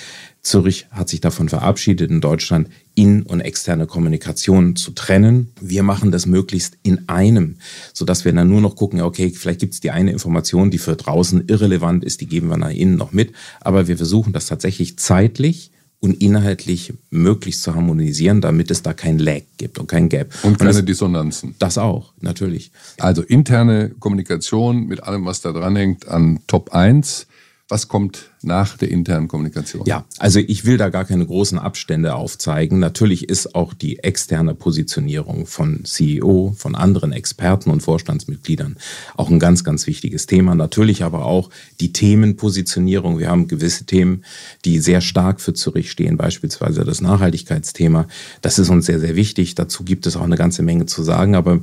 Zürich 0.46 0.86
hat 0.92 1.08
sich 1.08 1.20
davon 1.20 1.48
verabschiedet, 1.48 2.08
in 2.08 2.20
Deutschland 2.20 2.68
in- 2.94 3.24
und 3.24 3.40
externe 3.40 3.86
Kommunikation 3.86 4.76
zu 4.76 4.92
trennen. 4.92 5.52
Wir 5.60 5.82
machen 5.82 6.12
das 6.12 6.26
möglichst 6.26 6.78
in 6.84 7.08
einem, 7.08 7.56
sodass 7.92 8.24
wir 8.24 8.32
dann 8.32 8.48
nur 8.48 8.60
noch 8.60 8.76
gucken, 8.76 9.00
okay, 9.00 9.30
vielleicht 9.30 9.58
gibt 9.58 9.74
es 9.74 9.80
die 9.80 9.90
eine 9.90 10.12
Information, 10.12 10.70
die 10.70 10.78
für 10.78 10.94
draußen 10.94 11.48
irrelevant 11.48 12.04
ist, 12.04 12.20
die 12.20 12.26
geben 12.26 12.48
wir 12.48 12.58
nach 12.58 12.70
innen 12.70 12.94
noch 12.94 13.10
mit. 13.10 13.32
Aber 13.60 13.88
wir 13.88 13.96
versuchen 13.96 14.32
das 14.32 14.46
tatsächlich 14.46 14.96
zeitlich 14.98 15.72
und 15.98 16.22
inhaltlich 16.22 16.94
möglichst 17.10 17.64
zu 17.64 17.74
harmonisieren, 17.74 18.40
damit 18.40 18.70
es 18.70 18.82
da 18.82 18.92
kein 18.92 19.18
Lag 19.18 19.42
gibt 19.56 19.80
und 19.80 19.88
kein 19.88 20.08
Gap. 20.08 20.32
Und 20.44 20.58
keine 20.60 20.70
und 20.70 20.76
das, 20.76 20.84
Dissonanzen. 20.84 21.56
Das 21.58 21.76
auch, 21.76 22.12
natürlich. 22.20 22.70
Also 22.98 23.22
interne 23.22 23.90
Kommunikation 23.98 24.86
mit 24.86 25.02
allem, 25.02 25.24
was 25.24 25.40
da 25.40 25.50
dran 25.50 25.74
hängt, 25.74 26.06
an 26.06 26.38
Top 26.46 26.70
1 26.70 27.26
was 27.68 27.88
kommt 27.88 28.30
nach 28.42 28.76
der 28.76 28.90
internen 28.90 29.26
Kommunikation? 29.26 29.86
Ja, 29.86 30.04
also 30.18 30.38
ich 30.38 30.64
will 30.64 30.76
da 30.76 30.88
gar 30.88 31.04
keine 31.04 31.26
großen 31.26 31.58
Abstände 31.58 32.14
aufzeigen. 32.14 32.78
Natürlich 32.78 33.28
ist 33.28 33.56
auch 33.56 33.74
die 33.74 33.98
externe 33.98 34.54
Positionierung 34.54 35.46
von 35.46 35.84
CEO, 35.84 36.54
von 36.56 36.76
anderen 36.76 37.10
Experten 37.10 37.70
und 37.70 37.80
Vorstandsmitgliedern 37.80 38.76
auch 39.16 39.30
ein 39.30 39.40
ganz, 39.40 39.64
ganz 39.64 39.88
wichtiges 39.88 40.26
Thema. 40.26 40.54
Natürlich 40.54 41.02
aber 41.02 41.24
auch 41.24 41.50
die 41.80 41.92
Themenpositionierung. 41.92 43.18
Wir 43.18 43.30
haben 43.30 43.48
gewisse 43.48 43.84
Themen, 43.84 44.24
die 44.64 44.78
sehr 44.78 45.00
stark 45.00 45.40
für 45.40 45.52
Zürich 45.52 45.90
stehen, 45.90 46.16
beispielsweise 46.16 46.84
das 46.84 47.00
Nachhaltigkeitsthema. 47.00 48.06
Das 48.42 48.60
ist 48.60 48.70
uns 48.70 48.86
sehr, 48.86 49.00
sehr 49.00 49.16
wichtig. 49.16 49.56
Dazu 49.56 49.82
gibt 49.82 50.06
es 50.06 50.14
auch 50.16 50.22
eine 50.22 50.36
ganze 50.36 50.62
Menge 50.62 50.86
zu 50.86 51.02
sagen. 51.02 51.34
Aber 51.34 51.60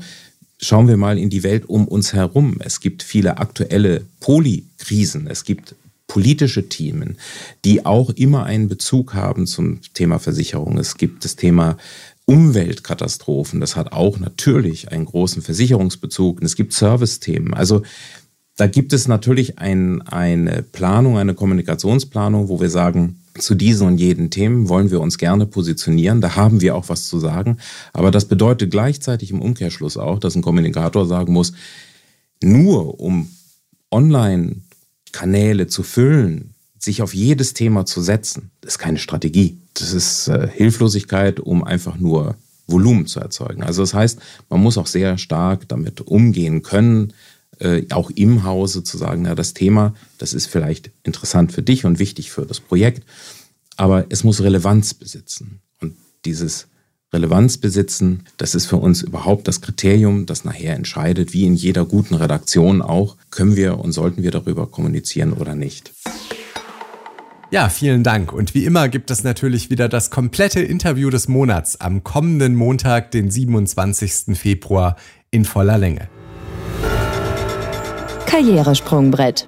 Schauen 0.62 0.88
wir 0.88 0.96
mal 0.96 1.18
in 1.18 1.30
die 1.30 1.44
Welt 1.44 1.68
um 1.68 1.90
uns 1.90 2.14
herum. 2.14 2.58
Es 2.60 2.80
gibt 2.80 3.04
viele 3.04 3.38
aktuelle 3.38 4.06
Polikrisen. 4.22 5.28
Es 5.28 5.44
gibt 5.44 5.76
politische 6.14 6.70
Themen, 6.70 7.18
die 7.66 7.88
auch 7.88 8.12
immer 8.12 8.44
einen 8.44 8.68
Bezug 8.68 9.16
haben 9.16 9.48
zum 9.48 9.80
Thema 9.96 10.20
Versicherung. 10.20 10.78
Es 10.78 10.98
gibt 10.98 11.26
das 11.26 11.36
Thema 11.36 11.76
Umweltkatastrophen, 12.26 13.60
das 13.60 13.76
hat 13.76 13.94
auch 13.94 14.20
natürlich 14.20 14.92
einen 14.92 15.06
großen 15.06 15.42
Versicherungsbezug. 15.42 16.40
Und 16.40 16.46
es 16.46 16.56
gibt 16.56 16.74
Service-Themen. 16.74 17.56
Also 17.56 17.82
da 18.58 18.68
gibt 18.68 18.94
es 18.94 19.08
natürlich 19.08 19.58
ein, 19.58 20.04
eine 20.04 20.62
Planung, 20.62 21.18
eine 21.18 21.34
Kommunikationsplanung, 21.34 22.48
wo 22.48 22.62
wir 22.62 22.70
sagen, 22.70 23.20
zu 23.40 23.56
diesen 23.56 23.88
und 23.88 23.98
jeden 23.98 24.30
Themen 24.30 24.70
wollen 24.70 24.92
wir 24.92 25.02
uns 25.02 25.18
gerne 25.18 25.48
positionieren. 25.48 26.22
Da 26.22 26.36
haben 26.36 26.62
wir 26.62 26.76
auch 26.76 26.90
was 26.90 27.08
zu 27.08 27.20
sagen. 27.20 27.58
Aber 27.92 28.12
das 28.12 28.26
bedeutet 28.26 28.70
gleichzeitig 28.70 29.32
im 29.32 29.42
Umkehrschluss 29.42 29.98
auch, 29.98 30.20
dass 30.20 30.36
ein 30.36 30.44
Kommunikator 30.44 31.08
sagen 31.08 31.34
muss, 31.34 31.54
nur 32.40 33.00
um 33.00 33.30
online 33.90 34.58
Kanäle 35.14 35.68
zu 35.68 35.84
füllen, 35.84 36.54
sich 36.78 37.02
auf 37.02 37.14
jedes 37.14 37.54
Thema 37.54 37.86
zu 37.86 38.02
setzen, 38.02 38.52
ist 38.62 38.80
keine 38.80 38.98
Strategie. 38.98 39.58
Das 39.76 39.94
ist 39.94 40.28
äh, 40.28 40.50
Hilflosigkeit, 40.50 41.40
um 41.40 41.64
einfach 41.64 41.98
nur 41.98 42.36
Volumen 42.68 43.08
zu 43.08 43.22
erzeugen. 43.22 43.64
Also 43.64 43.82
das 43.82 43.94
heißt, 43.94 44.20
man 44.50 44.62
muss 44.62 44.78
auch 44.78 44.88
sehr 44.88 45.18
stark 45.18 45.68
damit 45.70 46.02
umgehen 46.02 46.62
können, 46.62 47.14
äh, 47.60 47.84
auch 47.92 48.10
im 48.10 48.44
Hause 48.44 48.84
zu 48.84 48.98
sagen, 48.98 49.22
na, 49.24 49.36
das 49.36 49.54
Thema, 49.54 49.94
das 50.18 50.34
ist 50.34 50.48
vielleicht 50.48 50.92
interessant 51.04 51.54
für 51.54 51.62
dich 51.62 51.86
und 51.86 52.00
wichtig 52.00 52.32
für 52.32 52.46
das 52.46 52.60
Projekt, 52.60 53.04
aber 53.78 54.06
es 54.10 54.24
muss 54.24 54.42
Relevanz 54.42 54.94
besitzen. 54.94 55.62
Und 55.80 55.96
dieses 56.26 56.68
Relevanz 57.14 57.58
besitzen. 57.58 58.26
Das 58.38 58.56
ist 58.56 58.66
für 58.66 58.78
uns 58.78 59.02
überhaupt 59.02 59.48
das 59.48 59.62
Kriterium, 59.62 60.26
das 60.26 60.44
nachher 60.44 60.76
entscheidet, 60.76 61.34
wie 61.34 61.46
in 61.46 61.56
jeder 61.56 61.86
guten 61.86 62.16
Redaktion 62.16 62.82
auch, 62.82 63.16
können 63.30 63.56
wir 63.56 63.80
und 63.80 63.92
sollten 63.92 64.24
wir 64.24 64.32
darüber 64.32 64.68
kommunizieren 64.68 65.34
oder 65.34 65.56
nicht. 65.56 65.94
Ja, 67.52 67.70
vielen 67.70 68.04
Dank. 68.04 68.34
Und 68.34 68.56
wie 68.56 68.66
immer 68.66 68.90
gibt 68.90 69.12
es 69.12 69.24
natürlich 69.24 69.70
wieder 69.70 69.88
das 69.88 70.10
komplette 70.10 70.60
Interview 70.60 71.12
des 71.12 71.28
Monats 71.28 71.80
am 71.80 72.04
kommenden 72.04 72.56
Montag, 72.56 73.12
den 73.12 73.30
27. 73.30 74.36
Februar 74.36 74.96
in 75.30 75.46
voller 75.46 75.78
Länge. 75.78 76.10
Karrieresprungbrett. 78.26 79.48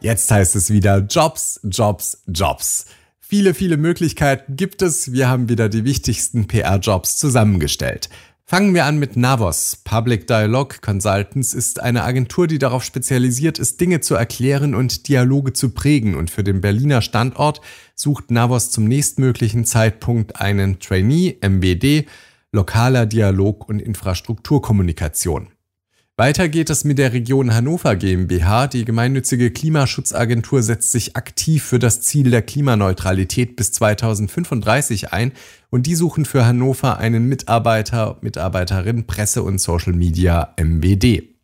Jetzt 0.00 0.28
heißt 0.32 0.56
es 0.56 0.70
wieder 0.70 0.98
Jobs, 0.98 1.60
Jobs, 1.62 2.18
Jobs. 2.26 2.86
Viele, 3.26 3.54
viele 3.54 3.78
Möglichkeiten 3.78 4.54
gibt 4.54 4.82
es. 4.82 5.12
Wir 5.12 5.28
haben 5.28 5.48
wieder 5.48 5.70
die 5.70 5.84
wichtigsten 5.84 6.46
PR-Jobs 6.46 7.16
zusammengestellt. 7.16 8.10
Fangen 8.44 8.74
wir 8.74 8.84
an 8.84 8.98
mit 8.98 9.16
Navos. 9.16 9.76
Public 9.82 10.26
Dialogue 10.26 10.76
Consultants 10.82 11.54
ist 11.54 11.80
eine 11.80 12.04
Agentur, 12.04 12.46
die 12.46 12.58
darauf 12.58 12.84
spezialisiert 12.84 13.58
ist, 13.58 13.80
Dinge 13.80 14.02
zu 14.02 14.14
erklären 14.14 14.74
und 14.74 15.08
Dialoge 15.08 15.54
zu 15.54 15.70
prägen. 15.70 16.16
Und 16.16 16.30
für 16.30 16.44
den 16.44 16.60
Berliner 16.60 17.00
Standort 17.00 17.62
sucht 17.94 18.30
Navos 18.30 18.70
zum 18.70 18.84
nächstmöglichen 18.84 19.64
Zeitpunkt 19.64 20.42
einen 20.42 20.78
Trainee, 20.78 21.38
MBD, 21.40 22.04
lokaler 22.52 23.06
Dialog 23.06 23.66
und 23.66 23.80
Infrastrukturkommunikation. 23.80 25.53
Weiter 26.16 26.48
geht 26.48 26.70
es 26.70 26.84
mit 26.84 26.98
der 26.98 27.12
Region 27.12 27.52
Hannover 27.52 27.96
GmbH. 27.96 28.68
Die 28.68 28.84
gemeinnützige 28.84 29.50
Klimaschutzagentur 29.50 30.62
setzt 30.62 30.92
sich 30.92 31.16
aktiv 31.16 31.64
für 31.64 31.80
das 31.80 32.02
Ziel 32.02 32.30
der 32.30 32.42
Klimaneutralität 32.42 33.56
bis 33.56 33.72
2035 33.72 35.12
ein 35.12 35.32
und 35.70 35.86
die 35.86 35.96
suchen 35.96 36.24
für 36.24 36.46
Hannover 36.46 36.98
einen 36.98 37.28
Mitarbeiter, 37.28 38.18
Mitarbeiterin 38.20 39.08
Presse 39.08 39.42
und 39.42 39.60
Social 39.60 39.92
Media 39.92 40.54
MBD. 40.56 41.34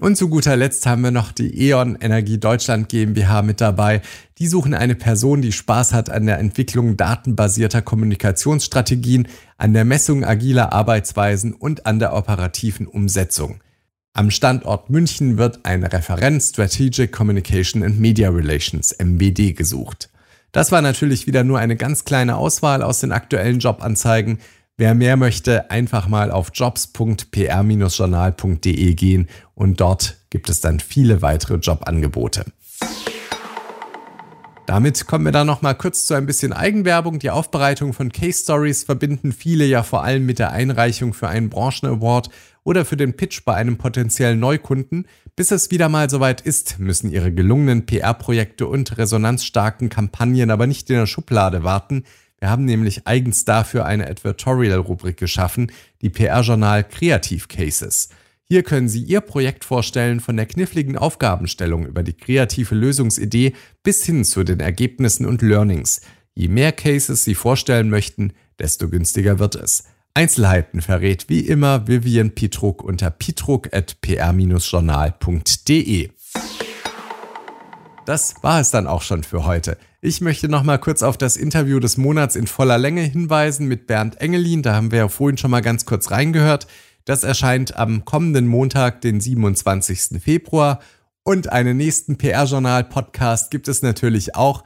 Und 0.00 0.16
zu 0.16 0.28
guter 0.28 0.56
Letzt 0.56 0.86
haben 0.86 1.02
wir 1.02 1.12
noch 1.12 1.30
die 1.30 1.68
E.ON 1.68 1.94
Energie 2.00 2.38
Deutschland 2.38 2.88
GmbH 2.88 3.42
mit 3.42 3.60
dabei. 3.60 4.02
Die 4.38 4.48
suchen 4.48 4.74
eine 4.74 4.96
Person, 4.96 5.40
die 5.40 5.52
Spaß 5.52 5.92
hat 5.92 6.10
an 6.10 6.26
der 6.26 6.40
Entwicklung 6.40 6.96
datenbasierter 6.96 7.80
Kommunikationsstrategien, 7.80 9.28
an 9.56 9.72
der 9.72 9.84
Messung 9.84 10.24
agiler 10.24 10.72
Arbeitsweisen 10.72 11.52
und 11.52 11.86
an 11.86 12.00
der 12.00 12.12
operativen 12.12 12.88
Umsetzung. 12.88 13.60
Am 14.12 14.32
Standort 14.32 14.90
München 14.90 15.38
wird 15.38 15.64
ein 15.64 15.84
Referent 15.84 16.42
Strategic 16.42 17.12
Communication 17.12 17.84
and 17.84 18.00
Media 18.00 18.28
Relations 18.28 18.90
MBD 18.90 19.52
gesucht. 19.52 20.10
Das 20.50 20.72
war 20.72 20.82
natürlich 20.82 21.28
wieder 21.28 21.44
nur 21.44 21.60
eine 21.60 21.76
ganz 21.76 22.04
kleine 22.04 22.36
Auswahl 22.36 22.82
aus 22.82 22.98
den 22.98 23.12
aktuellen 23.12 23.60
Jobanzeigen. 23.60 24.40
Wer 24.76 24.94
mehr 24.94 25.16
möchte, 25.16 25.70
einfach 25.70 26.08
mal 26.08 26.32
auf 26.32 26.50
jobs.pr-journal.de 26.52 28.94
gehen 28.94 29.28
und 29.54 29.80
dort 29.80 30.16
gibt 30.30 30.50
es 30.50 30.60
dann 30.60 30.80
viele 30.80 31.22
weitere 31.22 31.58
Jobangebote. 31.58 32.46
Damit 34.70 35.06
kommen 35.06 35.24
wir 35.24 35.32
dann 35.32 35.48
noch 35.48 35.62
mal 35.62 35.74
kurz 35.74 36.06
zu 36.06 36.14
ein 36.14 36.26
bisschen 36.26 36.52
Eigenwerbung. 36.52 37.18
Die 37.18 37.30
Aufbereitung 37.30 37.92
von 37.92 38.12
Case 38.12 38.44
Stories 38.44 38.84
verbinden 38.84 39.32
viele 39.32 39.64
ja 39.64 39.82
vor 39.82 40.04
allem 40.04 40.26
mit 40.26 40.38
der 40.38 40.52
Einreichung 40.52 41.12
für 41.12 41.28
einen 41.28 41.50
Branchen-Award 41.50 42.30
oder 42.70 42.84
für 42.84 42.96
den 42.96 43.16
Pitch 43.16 43.44
bei 43.44 43.56
einem 43.56 43.78
potenziellen 43.78 44.38
Neukunden. 44.38 45.08
Bis 45.34 45.50
es 45.50 45.72
wieder 45.72 45.88
mal 45.88 46.08
soweit 46.08 46.40
ist, 46.40 46.78
müssen 46.78 47.10
Ihre 47.10 47.32
gelungenen 47.32 47.84
PR-Projekte 47.84 48.68
und 48.68 48.96
resonanzstarken 48.96 49.88
Kampagnen 49.88 50.52
aber 50.52 50.68
nicht 50.68 50.88
in 50.88 50.94
der 50.94 51.06
Schublade 51.06 51.64
warten. 51.64 52.04
Wir 52.38 52.48
haben 52.48 52.64
nämlich 52.64 53.08
eigens 53.08 53.44
dafür 53.44 53.86
eine 53.86 54.06
Advertorial-Rubrik 54.06 55.16
geschaffen, 55.16 55.72
die 56.00 56.10
PR-Journal 56.10 56.84
Kreativ 56.84 57.48
Cases. 57.48 58.10
Hier 58.44 58.62
können 58.62 58.88
Sie 58.88 59.02
Ihr 59.02 59.20
Projekt 59.20 59.64
vorstellen, 59.64 60.20
von 60.20 60.36
der 60.36 60.46
kniffligen 60.46 60.96
Aufgabenstellung 60.96 61.86
über 61.86 62.04
die 62.04 62.12
kreative 62.12 62.76
Lösungsidee 62.76 63.54
bis 63.82 64.04
hin 64.04 64.24
zu 64.24 64.44
den 64.44 64.60
Ergebnissen 64.60 65.26
und 65.26 65.42
Learnings. 65.42 66.02
Je 66.36 66.46
mehr 66.46 66.70
Cases 66.70 67.24
Sie 67.24 67.34
vorstellen 67.34 67.90
möchten, 67.90 68.32
desto 68.60 68.88
günstiger 68.88 69.40
wird 69.40 69.56
es. 69.56 69.82
Einzelheiten 70.14 70.82
verrät 70.82 71.28
wie 71.28 71.38
immer 71.40 71.86
Vivian 71.86 72.32
Pietruck 72.32 72.82
unter 72.82 73.10
pietruck.pr-journal.de. 73.10 76.10
Das 78.06 78.34
war 78.42 78.60
es 78.60 78.72
dann 78.72 78.88
auch 78.88 79.02
schon 79.02 79.22
für 79.22 79.44
heute. 79.44 79.78
Ich 80.00 80.20
möchte 80.20 80.48
noch 80.48 80.64
mal 80.64 80.78
kurz 80.78 81.02
auf 81.02 81.16
das 81.16 81.36
Interview 81.36 81.78
des 81.78 81.96
Monats 81.96 82.34
in 82.34 82.48
voller 82.48 82.76
Länge 82.76 83.02
hinweisen 83.02 83.68
mit 83.68 83.86
Bernd 83.86 84.20
Engelin. 84.20 84.62
Da 84.62 84.74
haben 84.74 84.90
wir 84.90 84.98
ja 84.98 85.08
vorhin 85.08 85.38
schon 85.38 85.52
mal 85.52 85.60
ganz 85.60 85.86
kurz 85.86 86.10
reingehört. 86.10 86.66
Das 87.04 87.22
erscheint 87.22 87.76
am 87.76 88.04
kommenden 88.04 88.48
Montag, 88.48 89.02
den 89.02 89.20
27. 89.20 90.20
Februar. 90.20 90.80
Und 91.22 91.52
einen 91.52 91.76
nächsten 91.76 92.18
PR-Journal-Podcast 92.18 93.50
gibt 93.50 93.68
es 93.68 93.82
natürlich 93.82 94.34
auch. 94.34 94.64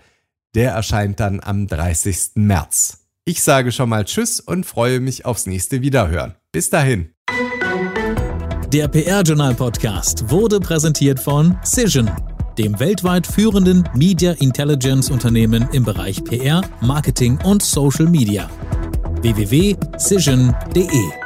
Der 0.54 0.72
erscheint 0.72 1.20
dann 1.20 1.40
am 1.40 1.66
30. 1.66 2.30
März. 2.36 3.03
Ich 3.26 3.42
sage 3.42 3.72
schon 3.72 3.88
mal 3.88 4.04
Tschüss 4.04 4.38
und 4.38 4.66
freue 4.66 5.00
mich 5.00 5.24
aufs 5.24 5.46
nächste 5.46 5.80
Wiederhören. 5.80 6.34
Bis 6.52 6.68
dahin. 6.68 7.14
Der 8.70 8.88
PR-Journal 8.88 9.54
Podcast 9.54 10.28
wurde 10.28 10.60
präsentiert 10.60 11.18
von 11.18 11.56
Cision, 11.64 12.10
dem 12.58 12.78
weltweit 12.78 13.26
führenden 13.26 13.88
Media 13.94 14.32
Intelligence 14.32 15.10
Unternehmen 15.10 15.66
im 15.72 15.84
Bereich 15.84 16.22
PR, 16.22 16.60
Marketing 16.82 17.38
und 17.44 17.62
Social 17.62 18.06
Media. 18.06 18.50
www.cision.de 19.22 21.23